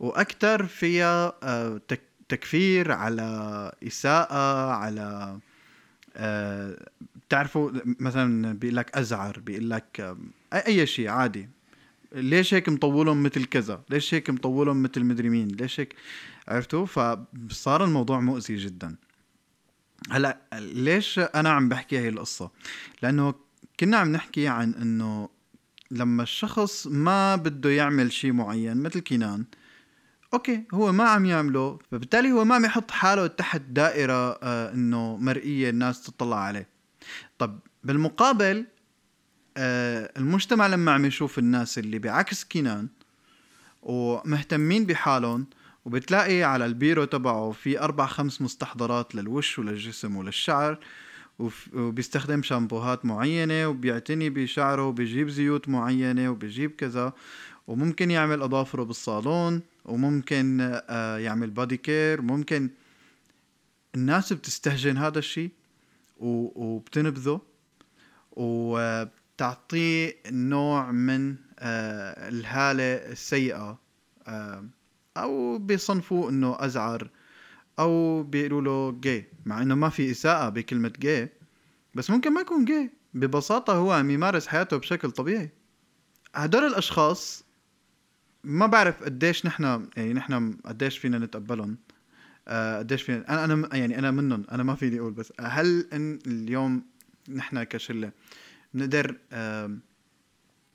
وأكثر 0.00 0.66
فيها 0.66 1.32
آه، 1.42 1.80
تك- 1.88 2.02
تكفير 2.28 2.92
على 2.92 3.72
إساءة 3.86 4.70
على 4.70 5.38
آه، 6.16 6.86
بتعرفوا 7.28 7.70
مثلا 7.84 8.52
بيقول 8.58 8.76
لك 8.76 8.96
أزعر 8.96 9.38
بيقول 9.40 9.70
لك 9.70 10.00
آه، 10.00 10.16
أي 10.66 10.86
شيء 10.86 11.08
عادي. 11.08 11.48
ليش 12.12 12.54
هيك 12.54 12.68
مطولهم 12.68 13.22
مثل 13.22 13.44
كذا؟ 13.44 13.82
ليش 13.90 14.14
هيك 14.14 14.30
مطولهم 14.30 14.82
مثل 14.82 15.04
مدري 15.04 15.28
مين؟ 15.28 15.48
ليش 15.48 15.80
هيك؟ 15.80 15.94
عرفتوا؟ 16.48 16.86
فصار 17.48 17.84
الموضوع 17.84 18.20
مؤذي 18.20 18.56
جدا. 18.56 18.96
هلأ 20.10 20.38
ليش 20.54 21.18
أنا 21.18 21.48
عم 21.50 21.68
بحكي 21.68 21.98
هي 21.98 22.08
القصة؟ 22.08 22.50
لأنه 23.02 23.34
كنا 23.80 23.96
عم 23.96 24.12
نحكي 24.12 24.48
عن 24.48 24.74
إنه 24.74 25.28
لما 25.90 26.22
الشخص 26.22 26.86
ما 26.86 27.36
بده 27.36 27.70
يعمل 27.70 28.12
شيء 28.12 28.32
معين 28.32 28.76
مثل 28.76 29.00
كينان 29.00 29.44
okay 30.34 30.64
هو 30.74 30.92
ما 30.92 31.04
عم 31.04 31.24
يعمله 31.26 31.78
فبالتالي 31.90 32.32
هو 32.32 32.44
ما 32.44 32.54
عم 32.54 32.64
يحط 32.64 32.90
حاله 32.90 33.26
تحت 33.26 33.60
دائرة 33.60 34.38
آه 34.42 34.72
إنه 34.74 35.16
مرئية 35.16 35.70
الناس 35.70 36.02
تطلع 36.02 36.36
عليه. 36.36 36.68
طب 37.38 37.58
بالمقابل 37.84 38.66
آه 39.56 40.12
المجتمع 40.16 40.66
لما 40.66 40.92
عم 40.92 41.04
يشوف 41.04 41.38
الناس 41.38 41.78
اللي 41.78 41.98
بعكس 41.98 42.44
كينان 42.44 42.88
ومهتمين 43.82 44.86
بحالهم 44.86 45.46
وبتلاقي 45.84 46.42
على 46.42 46.66
البيرو 46.66 47.04
تبعه 47.04 47.50
في 47.52 47.80
أربع 47.80 48.06
خمس 48.06 48.42
مستحضرات 48.42 49.14
للوش 49.14 49.58
وللجسم 49.58 50.16
وللشعر 50.16 50.78
وبيستخدم 51.74 52.42
شامبوهات 52.42 53.04
معينة 53.04 53.68
وبيعتني 53.68 54.30
بشعره 54.30 54.86
وبيجيب 54.86 55.28
زيوت 55.28 55.68
معينة 55.68 56.30
وبيجيب 56.30 56.70
كذا. 56.70 57.12
وممكن 57.66 58.10
يعمل 58.10 58.42
أظافره 58.42 58.82
بالصالون 58.82 59.62
وممكن 59.84 60.58
آه، 60.88 61.18
يعمل 61.18 61.50
بادي 61.50 61.76
كير 61.76 62.22
ممكن 62.22 62.70
الناس 63.94 64.32
بتستهجن 64.32 64.96
هذا 64.96 65.18
الشيء 65.18 65.50
وبتنبذه. 66.20 67.40
وبتعطيه 68.32 70.16
نوع 70.30 70.92
من 70.92 71.36
آه، 71.58 72.28
الهالة 72.28 73.12
السيئة 73.12 73.78
آه، 74.26 74.64
أو 75.16 75.58
بيصنفوه 75.58 76.30
إنه 76.30 76.56
أزعر. 76.58 77.10
أو 77.78 78.22
بيقولوا 78.22 78.60
له 78.92 79.00
جي 79.00 79.24
مع 79.46 79.62
إنه 79.62 79.74
ما 79.74 79.88
في 79.88 80.10
إساءة 80.10 80.48
بكلمة 80.48 80.92
جي 81.00 81.28
بس 81.94 82.10
ممكن 82.10 82.32
ما 82.32 82.40
يكون 82.40 82.64
جي 82.64 82.90
ببساطة 83.14 83.72
هو 83.72 83.92
عم 83.92 84.10
يمارس 84.10 84.46
حياته 84.46 84.76
بشكل 84.76 85.10
طبيعي. 85.10 85.50
هدول 86.34 86.64
الأشخاص 86.64 87.44
ما 88.44 88.66
بعرف 88.66 89.02
قديش 89.02 89.46
نحن 89.46 89.88
يعني 89.96 90.12
نحن 90.12 90.56
قديش 90.64 90.98
فينا 90.98 91.18
نتقبلهم. 91.18 91.78
آه، 92.48 92.78
قديش 92.78 93.02
فينا 93.02 93.28
أنا 93.28 93.44
أنا 93.44 93.76
يعني 93.76 93.98
أنا 93.98 94.10
منهم 94.10 94.44
أنا 94.52 94.62
ما 94.62 94.74
فيني 94.74 95.00
أقول 95.00 95.12
بس 95.12 95.32
هل 95.40 95.88
إن 95.92 96.18
اليوم 96.26 96.84
نحن 97.28 97.62
كشلة 97.62 98.12
نقدر 98.74 99.16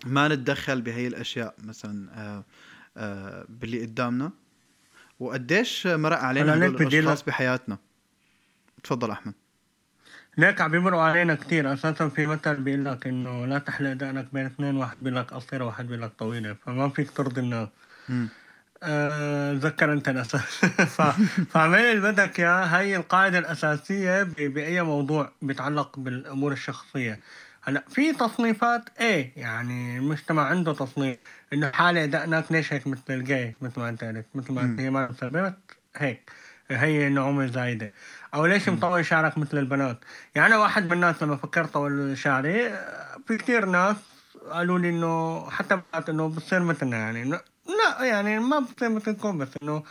ما 0.06 0.28
نتدخل 0.28 0.82
بهي 0.82 1.08
الأشياء 1.08 1.56
مثلا 1.64 2.10
آه، 2.98 3.46
باللي 3.50 3.82
قدامنا؟ 3.86 4.32
وقديش 5.22 5.88
مرق 5.88 6.18
علينا 6.18 6.56
هدول 6.56 6.82
الأشخاص 6.82 7.24
بحياتنا؟ 7.24 7.78
تفضل 8.84 9.12
أحمد. 9.12 9.34
ليك 10.38 10.62
عم 10.62 10.72
بيمرقوا 10.72 11.02
علينا 11.02 11.36
كثير 11.36 11.74
أساسا 11.74 12.10
في 12.10 12.26
مثل 12.26 12.56
بيقول 12.56 12.86
لك 12.86 13.08
إنه 13.08 13.46
لا 13.46 13.60
تحلق 13.60 13.94
دقنك 13.94 14.28
بين 14.34 14.46
اثنين 14.46 14.78
واحد 14.78 14.98
بيقول 15.02 15.20
لك 15.20 15.34
قصيرة 15.34 15.64
وواحد 15.64 15.88
بيقول 15.88 16.02
لك 16.02 16.12
طويلة. 16.20 16.56
فما 16.66 16.90
فيك 16.90 17.12
ترضي 17.12 17.42
الناس. 17.42 17.68
تذكر 19.62 19.94
أنت 19.94 20.10
الأساس. 20.10 20.66
فاعمل 21.52 21.80
اللي 21.80 22.12
بدك 22.12 22.40
إياه. 22.40 22.64
هي 22.64 22.96
القاعدة 22.96 23.40
الأساسية 23.40 24.24
بأي 24.24 24.82
موضوع 24.82 25.32
بيتعلق 25.42 26.00
بالأمور 26.00 26.52
الشخصية. 26.52 27.20
هلا 27.64 27.84
في 27.90 28.14
تصنيفات 28.14 28.90
إيه 29.00 29.34
يعني 29.36 29.98
المجتمع 29.98 30.46
عنده 30.46 30.74
تصنيف 30.74 31.18
إنه 31.54 31.72
حالق 31.72 32.06
دقنك 32.06 32.52
ليش 32.52 32.74
هيك 32.74 32.88
مثل 32.88 33.04
الجاي 33.10 33.56
مثل 33.62 33.80
ما 33.80 33.90
أنت 33.90 34.04
قلت 34.04 34.26
مثل 34.36 34.54
ما 34.54 34.76
هي 34.80 34.90
ما 34.90 35.54
هيك. 35.98 36.32
هي 36.70 37.10
نعومة 37.10 37.46
زايدة. 37.46 37.94
أو 38.34 38.46
ليش 38.46 38.70
مطول 38.70 39.06
شعرك 39.06 39.38
مثل 39.38 39.58
البنات؟ 39.58 39.98
يعني 40.36 40.48
أنا 40.48 40.58
واحد 40.58 40.86
من 40.86 40.94
الناس 40.94 41.24
لما 41.24 41.36
فكرت 41.36 41.74
طول 41.74 42.18
شعري 42.18 42.70
في 43.28 43.38
كثير 43.38 43.66
ناس 43.66 43.96
قالوا 44.52 44.80
لي 44.80 44.90
إنه 44.90 45.50
حتى 45.50 45.82
بنات 45.94 46.10
إنه 46.10 46.30
بتصير 46.30 46.60
مثلنا 46.60 46.98
يعني 46.98 47.24
لا 47.24 47.42
يعني 48.06 48.40
ما 48.40 48.60
بتصير 48.60 48.90
مثلكم 48.90 49.38
بس 49.38 49.50
إنه 49.64 49.84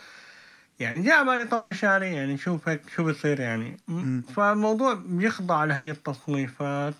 يعني 0.79 1.01
جاء 1.03 1.25
بالي 1.25 1.45
طول 1.45 1.63
شعري 1.71 2.13
يعني 2.13 2.37
شوف 2.37 2.69
هيك 2.69 2.81
شو 2.95 3.03
بصير 3.03 3.39
يعني. 3.39 3.77
فالموضوع 4.35 4.93
بيخضع 4.93 5.63
لهي 5.63 5.83
التصنيفات. 5.89 6.93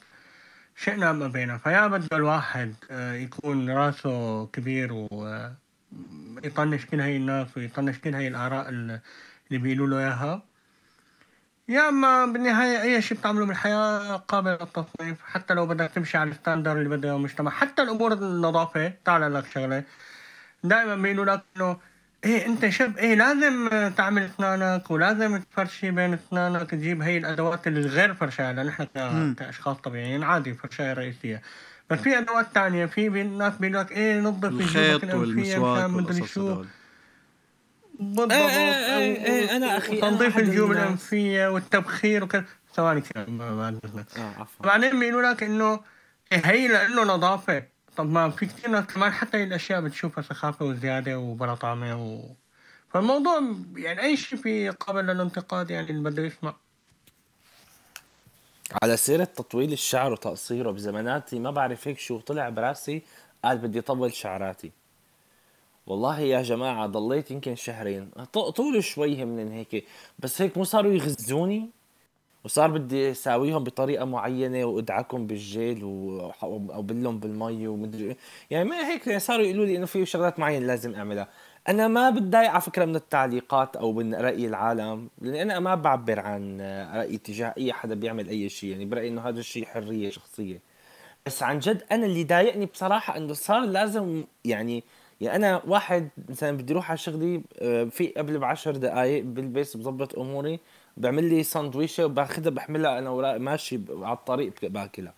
شئنا 0.81 1.09
أم 1.09 1.23
أبينا. 1.23 1.57
فيا 1.57 1.87
بده 1.87 2.17
الواحد 2.17 2.75
آه، 2.91 3.13
يكون 3.13 3.69
رأسه 3.69 4.45
كبير 4.45 4.93
و 4.93 5.49
يطنش 6.43 6.85
كل 6.85 7.01
هاي 7.01 7.17
الناس 7.17 7.57
ويطنش 7.57 7.99
كل 7.99 8.15
هاي 8.15 8.27
الآراء 8.27 8.69
اللي 8.69 8.99
بيقولوا 9.51 9.87
له 9.87 9.99
إياها. 9.99 10.43
يا 11.67 11.89
أما 11.89 12.25
بالنهاية 12.25 12.81
أي 12.81 13.01
شيء 13.01 13.17
بتعمله 13.17 13.45
بالحياة 13.45 14.15
قابل 14.15 14.51
للتصنيف 14.51 15.21
حتى 15.23 15.53
لو 15.53 15.65
بدك 15.67 15.91
تمشي 15.95 16.17
على 16.17 16.29
ال 16.31 16.36
standard 16.36 16.71
اللي 16.77 16.89
بده 16.89 17.15
المجتمع 17.15 17.51
حتى 17.51 17.81
الأمور 17.81 18.13
النظافة 18.13 18.93
تعال 19.05 19.33
لك 19.33 19.45
شغلة. 19.45 19.83
دائما 20.63 20.95
بيقولوا 20.95 21.25
لك 21.25 21.43
إنه 21.57 21.77
إيه 22.25 22.45
أنت 22.45 22.69
شاب 22.69 22.97
إيه 22.97 23.15
لازم 23.15 23.69
تعمل 23.97 24.23
اسنانك 24.23 24.91
ولازم 24.91 25.37
تفرشي 25.37 25.91
بين 25.91 26.13
اسنانك 26.13 26.69
تجيب 26.69 27.01
هي 27.01 27.17
الأدوات 27.17 27.67
اللي 27.67 27.81
غير 27.81 28.13
فرشايه 28.13 28.51
لأن 28.51 28.65
نحن 28.65 29.33
كأشخاص 29.33 29.77
طبيعيين 29.77 30.23
عادي 30.23 30.53
فرشايه 30.53 30.93
رئيسية. 30.93 31.41
بس 31.89 31.99
في 31.99 32.17
أدوات 32.17 32.47
تانية 32.53 32.85
في 32.85 33.09
ناس 33.09 33.53
بيقول 33.59 33.75
لك 33.77 33.91
إيه 33.91 34.19
نظف 34.19 34.45
الخيط 34.45 35.03
والمسواك 35.03 35.89
مدري 35.89 36.27
شو. 36.27 36.63
بالضبط 37.99 38.31
إيه 38.31 38.47
إيه 38.47 38.97
إيه 38.97 39.25
إيه 39.25 39.57
أنا 39.57 39.77
أخي 39.77 40.01
تنظيف 40.01 40.37
الجيوب 40.37 40.71
الأنفية 40.71 41.47
والتبخير 41.47 42.23
وكذا. 42.23 42.45
ثواني 42.75 43.03
بعد 43.27 43.79
آه 44.17 44.47
بعدين 44.59 44.99
بيقولوا 44.99 45.31
لك 45.31 45.43
إنه 45.43 45.79
إيه، 46.31 46.41
هي 46.45 46.67
لأنه 46.67 47.03
نظافة. 47.03 47.63
طب 47.97 48.09
ما 48.09 48.29
في 48.29 48.45
كثير 48.45 48.69
ناس 48.69 48.85
كمان 48.85 49.11
حتى 49.11 49.43
الأشياء 49.43 49.81
بتشوفها 49.81 50.23
سخافة 50.23 50.65
وزيادة 50.65 51.19
وبلا 51.19 51.55
طعمه 51.55 52.03
و... 52.03 52.35
فالموضوع 52.89 53.41
يعني 53.75 54.01
أي 54.01 54.17
شيء 54.17 54.39
في 54.39 54.69
قابل 54.69 55.03
للانتقاد 55.05 55.69
يعني 55.71 55.89
اللي 55.89 56.09
بده 56.09 56.23
يسمع. 56.23 56.55
على 58.83 58.97
سيرة 58.97 59.23
تطويل 59.23 59.73
الشعر 59.73 60.11
وتقصيره 60.11 60.71
بزماناتي 60.71 61.39
ما 61.39 61.51
بعرف 61.51 61.87
هيك 61.87 61.99
شو 61.99 62.19
طلع 62.19 62.49
براسي 62.49 63.01
قال 63.43 63.57
بدي 63.57 63.79
أطول 63.79 64.13
شعراتي. 64.13 64.71
والله 65.87 66.19
يا 66.19 66.41
جماعة 66.41 66.87
ضليت 66.87 67.31
يمكن 67.31 67.55
شهرين. 67.55 68.11
طول 68.33 68.83
شوي 68.83 69.25
من 69.25 69.51
هيك 69.51 69.85
بس 70.19 70.41
هيك 70.41 70.57
مو 70.57 70.63
صاروا 70.63 70.93
يغزوني؟ 70.93 71.69
وصار 72.43 72.71
بدي 72.71 73.11
أساويهم 73.11 73.63
بطريقة 73.63 74.05
معينة 74.05 74.65
وادعكم 74.65 75.27
بالجيل 75.27 75.83
وابلهم 75.83 77.19
بالمي 77.19 77.67
ومدري 77.67 78.15
يعني 78.49 78.69
ما 78.69 78.87
هيك 78.87 79.17
صاروا 79.17 79.45
يقولوا 79.45 79.65
لي 79.65 79.77
إنه 79.77 79.85
في 79.85 80.05
شغلات 80.05 80.39
معينة 80.39 80.65
لازم 80.65 80.95
أعملها. 80.95 81.27
أنا 81.69 81.87
ما 81.87 82.09
بتضايق 82.09 82.49
على 82.51 82.61
فكرة 82.61 82.85
من 82.85 82.95
التعليقات 82.95 83.75
أو 83.75 83.93
من 83.93 84.15
رأي 84.15 84.45
العالم 84.47 85.09
لاني 85.21 85.41
أنا 85.41 85.59
ما 85.59 85.75
بعبر 85.75 86.19
عن 86.19 86.61
رأيي 86.95 87.17
تجاه 87.17 87.53
أي 87.57 87.73
حدا 87.73 87.95
بيعمل 87.95 88.29
أي 88.29 88.49
شيء. 88.49 88.69
يعني 88.71 88.85
برأيي 88.85 89.09
إنه 89.09 89.21
هذا 89.21 89.39
الشيء 89.39 89.65
حرية 89.65 90.09
شخصية. 90.09 90.59
بس 91.25 91.43
عن 91.43 91.59
جد 91.59 91.83
أنا 91.91 92.05
اللي 92.05 92.23
ضايقني 92.23 92.65
بصراحة 92.65 93.17
إنه 93.17 93.33
صار 93.33 93.65
لازم 93.65 94.23
يعني 94.45 94.83
يعني 95.21 95.35
أنا 95.35 95.61
واحد 95.67 96.09
مثلا 96.29 96.57
بدي 96.57 96.73
أروح 96.73 96.89
على 96.89 96.97
شغلي 96.97 97.41
آه، 97.61 97.83
في 97.83 98.07
قبل 98.07 98.39
بعشر 98.39 98.75
دقائق 98.75 99.23
بلبس 99.23 99.77
بظبط 99.77 100.19
أموري. 100.19 100.59
بعمل 101.01 101.23
لي 101.23 101.43
ساندويشة 101.43 102.05
وباخذها 102.05 102.49
بحملها 102.49 102.99
أنا 102.99 103.09
وراء 103.09 103.39
ماشي 103.39 103.79
على 103.89 104.13
الطريق 104.13 104.53
باكلها. 104.63 105.13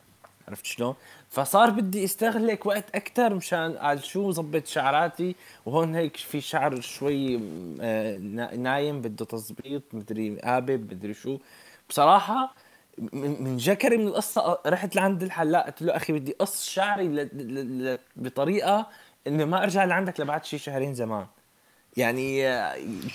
عرفت 0.47 0.65
شلون؟ 0.65 0.95
فصار 1.29 1.69
بدي 1.69 2.03
أستغلك 2.03 2.65
وقت 2.65 2.95
أكثر 2.95 3.33
مشان 3.33 3.77
قال 3.77 4.03
شو 4.03 4.31
ظبط 4.31 4.67
شعراتي 4.67 5.35
وهون 5.65 5.95
هيك 5.95 6.17
في 6.17 6.41
شعر 6.41 6.81
شوي 6.81 7.39
آه، 7.81 8.17
نايم 8.55 9.01
بده 9.01 9.25
تظبيط 9.25 9.83
مدري 9.93 10.39
قابب 10.39 10.93
مدري 10.93 11.13
شو. 11.13 11.37
بصراحة 11.89 12.53
من 13.13 13.57
جكري 13.57 13.97
من 13.97 14.07
القصة 14.07 14.57
رحت 14.65 14.95
لعند 14.95 15.23
الحلاق 15.23 15.65
قلت 15.65 15.81
له 15.81 15.95
أخي 15.95 16.13
بدي 16.13 16.31
قص 16.39 16.65
شعري 16.65 17.29
بطريقة 18.15 18.87
إنه 19.27 19.45
ما 19.45 19.63
أرجع 19.63 19.83
لعندك 19.83 20.19
لبعد 20.19 20.45
شي 20.45 20.57
شهرين 20.57 20.93
زمان. 20.93 21.25
يعني 21.97 22.43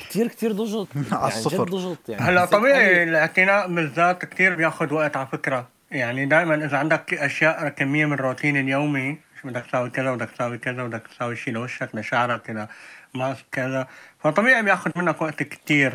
كثير 0.08 0.28
كثير 0.28 0.52
ضغط 0.52 0.88
على 0.96 1.06
يعني 1.12 1.26
الصفر. 1.26 1.64
ضغط 1.68 2.08
يعني. 2.08 2.22
هلا 2.22 2.44
طبيعي 2.44 3.02
الاعتناء 3.02 3.74
بالذات 3.74 4.24
كثير 4.24 4.54
بياخذ 4.54 4.92
وقت 4.94 5.16
على 5.16 5.26
فكرة. 5.26 5.68
يعني 5.90 6.26
دائما 6.26 6.54
إذا 6.54 6.76
عندك 6.76 7.14
أشياء 7.14 7.68
كمية 7.68 8.06
من 8.06 8.12
الروتين 8.12 8.56
اليومي 8.56 9.18
بدك 9.44 9.66
تساوي 9.66 9.90
كذا 9.90 10.14
بدك 10.14 10.30
تساوي 10.30 10.58
كذا 10.58 10.84
بدك 10.84 11.02
تساوي 11.06 11.36
شيء 11.36 11.54
لوشك 11.54 11.88
لشعرك 11.94 12.42
كذا 12.42 12.68
ماسك 13.14 13.44
كذا 13.52 13.88
فطبيعي 14.18 14.62
بياخذ 14.62 14.90
منك 14.96 15.22
وقت 15.22 15.42
كثير 15.42 15.94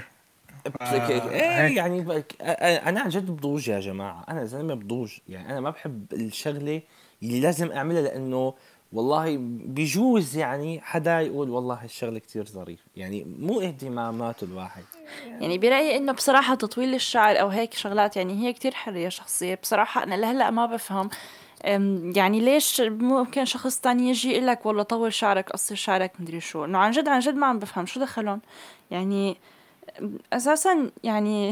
إيه 0.81 1.77
يعني 1.77 2.23
أنا 2.61 3.01
عن 3.01 3.09
جد 3.09 3.31
بضوج 3.31 3.67
يا 3.67 3.79
جماعة 3.79 4.25
أنا 4.29 4.45
زلمة 4.45 4.73
بضوج. 4.73 5.17
يعني 5.29 5.51
أنا 5.51 5.59
ما 5.59 5.69
بحب 5.69 6.05
الشغلة 6.13 6.81
اللي 7.23 7.39
لازم 7.39 7.71
أعملها 7.71 8.01
لأنه 8.01 8.53
والله 8.93 9.37
بيجوز 9.65 10.37
يعني 10.37 10.81
حدا 10.81 11.21
يقول 11.21 11.49
والله 11.49 11.75
هالشغلة 11.83 12.19
كتير 12.19 12.45
ظريف 12.45 12.79
يعني 12.95 13.25
مو 13.39 13.61
اهتمامات 13.61 14.43
الواحد. 14.43 14.83
يعني 15.41 15.57
برأيي 15.57 15.97
إنه 15.97 16.11
بصراحة 16.11 16.55
تطويل 16.55 16.95
الشعر 16.95 17.41
أو 17.41 17.47
هيك 17.47 17.73
شغلات 17.73 18.17
يعني 18.17 18.33
هي 18.47 18.53
كتير 18.53 18.73
حرية 18.73 19.09
شخصية. 19.09 19.59
بصراحة 19.61 20.03
أنا 20.03 20.15
لهلأ 20.15 20.49
ما 20.49 20.65
بفهم 20.65 21.09
يعني 22.15 22.39
ليش 22.39 22.81
ممكن 22.81 23.45
شخص 23.45 23.79
تاني 23.79 24.09
يجي 24.09 24.31
يقول 24.31 24.47
لك 24.47 24.65
والله 24.65 24.83
طول 24.83 25.13
شعرك 25.13 25.49
قصر 25.49 25.75
شعرك 25.75 26.11
مدري 26.19 26.39
شو. 26.39 26.65
إنه 26.65 26.77
عن 26.77 26.91
جد 26.91 27.07
عن 27.07 27.19
جد 27.19 27.35
ما 27.35 27.47
عم 27.47 27.59
بفهم. 27.59 27.85
شو 27.85 27.99
دخلهم؟ 27.99 28.41
يعني 28.91 29.37
أساسا 30.33 30.91
يعني 31.03 31.51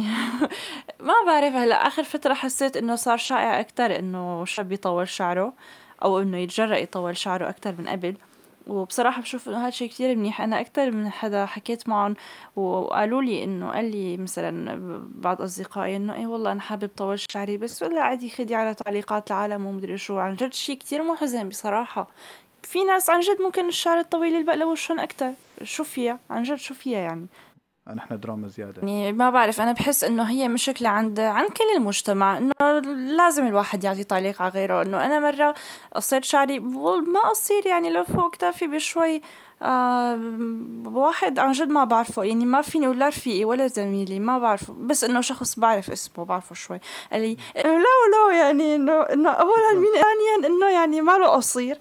ما 1.00 1.14
بعرف. 1.26 1.54
هلأ 1.56 1.88
آخر 1.88 2.04
فترة 2.04 2.34
حسيت 2.34 2.78
إنه 2.78 2.96
صار 2.96 3.18
شائع 3.18 3.60
أكثر 3.60 4.00
إنه 4.00 4.46
شاب 4.46 4.72
يطول 4.72 5.08
شعره. 5.08 5.54
أو 6.04 6.20
إنه 6.20 6.38
يتجرأ 6.38 6.78
يطول 6.78 7.18
شعره 7.18 7.50
أكثر 7.50 7.76
من 7.80 7.88
قبل. 7.88 8.16
وبصراحة 8.68 9.22
بشوف 9.22 9.50
إنه 9.50 9.62
هذا 9.62 9.70
شيء 9.70 9.90
كتير 9.90 10.16
منيح. 10.16 10.42
أنا 10.42 10.60
أكثر 10.60 10.92
من 10.92 11.10
حدا 11.10 11.46
حكيت 11.46 11.90
معهم 11.90 12.16
وقالوا 12.56 13.22
لي 13.22 13.44
إنه 13.44 13.72
قال 13.72 13.92
لي 13.92 14.18
مثلا 14.18 14.80
بعض 15.16 15.42
أصدقائي 15.42 15.96
إنه 15.96 16.16
إيه 16.16 16.28
والله 16.28 16.52
أنا 16.52 16.62
حابب 16.62 16.90
طول 16.98 17.20
شعري 17.20 17.58
بس 17.58 17.84
ولا 17.84 18.02
عادي 18.02 18.30
خدي 18.30 18.56
على 18.56 18.74
تعليقات 18.74 19.32
العالم 19.32 19.66
ومدري 19.66 19.98
شو. 19.98 20.20
عن 20.20 20.36
جد 20.36 20.54
شيء 20.54 20.78
كتير 20.78 21.04
محزن 21.04 21.50
بصراحة. 21.50 22.08
في 22.64 22.84
ناس 22.84 23.10
عن 23.10 23.20
جد 23.20 23.42
ممكن 23.42 23.68
الشعر 23.68 24.00
الطويل 24.00 24.36
يلبق 24.36 24.54
لوشهم 24.54 25.00
أكثر 25.00 25.34
شو 25.64 25.84
فيها؟ 25.84 26.20
عن 26.30 26.44
جد 26.44 26.56
شو 26.56 26.74
فيها 26.74 27.00
يعني؟ 27.00 27.28
نحن 27.88 28.20
دراما 28.20 28.48
زيادة. 28.48 28.82
يعني 28.82 29.14
ما 29.14 29.30
بعرف 29.30 29.62
أنا 29.62 29.72
بحس 29.72 30.04
إنه 30.04 30.24
هي 30.24 30.48
مشكلة 30.48 30.90
عند 30.90 31.20
عند 31.20 31.50
كل 31.50 31.64
المجتمع 31.78 32.38
إنه 32.38 32.80
لازم 33.18 33.48
الواحد 33.48 33.84
يعطي 33.84 34.04
تعليق 34.04 34.42
على 34.42 34.52
غيره. 34.52 34.82
إنه 34.82 35.06
أنا 35.06 35.20
مرة 35.20 35.56
قصيت 35.96 36.24
شعري 36.24 36.60
ما 36.60 37.20
قصير 37.30 37.68
يعني 37.68 37.90
لفوق 37.90 38.36
كتافي 38.36 38.68
بشوي 38.68 39.22
آه 39.62 40.20
واحد 40.86 41.40
عن 41.40 41.52
جد 41.52 41.70
ما 41.70 41.84
بعرفه. 41.84 42.24
يعني 42.24 42.46
ما 42.46 42.62
فيني 42.62 42.88
ولا 42.88 43.08
رفيقي 43.08 43.46
ولا 43.46 43.68
زميلي 43.68 44.20
ما 44.20 44.40
بعرفه. 44.40 44.74
بس 44.74 45.04
إنه 45.04 45.22
شخص 45.22 45.60
بعرف 45.60 45.92
اسمه 45.92 46.26
بعرفه 46.26 46.56
شوي. 46.56 46.80
قال 47.12 47.22
لي 47.22 47.38
لا 47.56 47.64
لا 48.12 48.38
يعني 48.38 48.76
انه 48.76 49.02
إنه 49.02 49.30
اولا 49.30 49.74
مين؟ 49.74 49.92
ثانيا 49.94 50.48
إنه 50.48 50.70
يعني 50.70 51.02
ماله 51.02 51.28
قصير. 51.28 51.80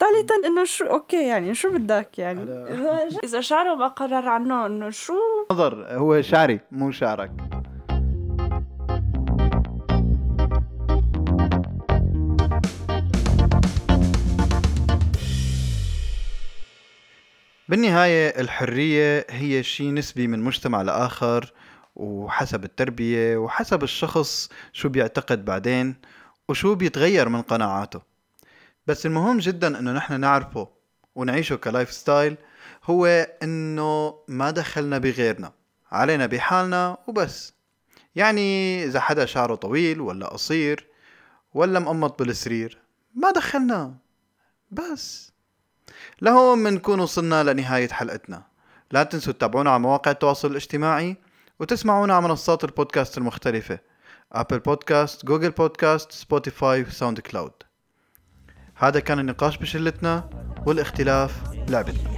ثالثا 0.00 0.34
إنه 0.46 0.64
شو 0.64 0.84
أوكي 0.84 1.26
يعني 1.26 1.54
شو 1.54 1.70
بدك؟ 1.70 2.18
يعني 2.18 2.40
إذا 3.24 3.40
شعره 3.40 3.74
ما 3.74 3.88
قرر 3.88 4.28
عنه 4.28 4.66
إنه 4.66 4.90
شو؟ 4.90 5.14
نظر 5.52 5.86
هو 5.90 6.22
شعري 6.22 6.60
مو 6.72 6.90
شعرك. 6.90 7.30
بالنهاية 17.68 18.40
الحرية 18.40 19.26
هي 19.30 19.62
شيء 19.62 19.94
نسبي 19.94 20.26
من 20.26 20.40
مجتمع 20.40 20.82
لآخر 20.82 21.52
وحسب 21.96 22.64
التربية 22.64 23.36
وحسب 23.36 23.82
الشخص 23.82 24.48
شو 24.72 24.88
بيعتقد 24.88 25.44
بعدين 25.44 25.94
وشو 26.48 26.74
بيتغير 26.74 27.28
من 27.28 27.42
قناعاته. 27.42 28.13
بس 28.86 29.06
المهم 29.06 29.38
جدا 29.38 29.78
إنه 29.78 29.92
نحن 29.92 30.20
نعرفه 30.20 30.68
ونعيشه 31.14 31.56
ك 31.56 31.92
lifestyle 31.92 32.36
هو 32.84 33.06
إنه 33.42 34.18
ما 34.28 34.50
دخلنا 34.50 34.98
بغيرنا 34.98 35.52
علينا 35.92 36.26
بحالنا 36.26 36.96
وبس. 37.06 37.54
يعني 38.14 38.84
إذا 38.84 39.00
حدا 39.00 39.26
شعره 39.26 39.54
طويل 39.54 40.00
ولا 40.00 40.26
قصير 40.26 40.86
ولا 41.54 41.80
مقمط 41.80 42.22
بالسرير 42.22 42.78
ما 43.14 43.30
دخلنا 43.30 43.94
بس. 44.70 45.32
لهون 46.22 46.58
منكون 46.58 47.00
وصلنا 47.00 47.42
لنهاية 47.42 47.88
حلقتنا. 47.88 48.42
لا 48.90 49.02
تنسوا 49.02 49.32
تتابعونا 49.32 49.70
على 49.70 49.80
مواقع 49.80 50.10
التواصل 50.10 50.50
الاجتماعي 50.50 51.16
وتسمعونا 51.60 52.14
على 52.14 52.24
منصات 52.24 52.64
البودكاست 52.64 53.18
المختلفة 53.18 53.78
أبل 54.32 54.58
بودكاست، 54.58 55.26
جوجل 55.26 55.50
بودكاست، 55.50 56.12
سبوتيفاي 56.12 56.82
وساوند 56.82 57.20
كلاود 57.20 57.52
هذا 58.76 59.00
كان 59.00 59.18
النقاش 59.18 59.58
بشلتنا 59.58 60.30
والاختلاف 60.66 61.42
لعبتنا. 61.68 62.14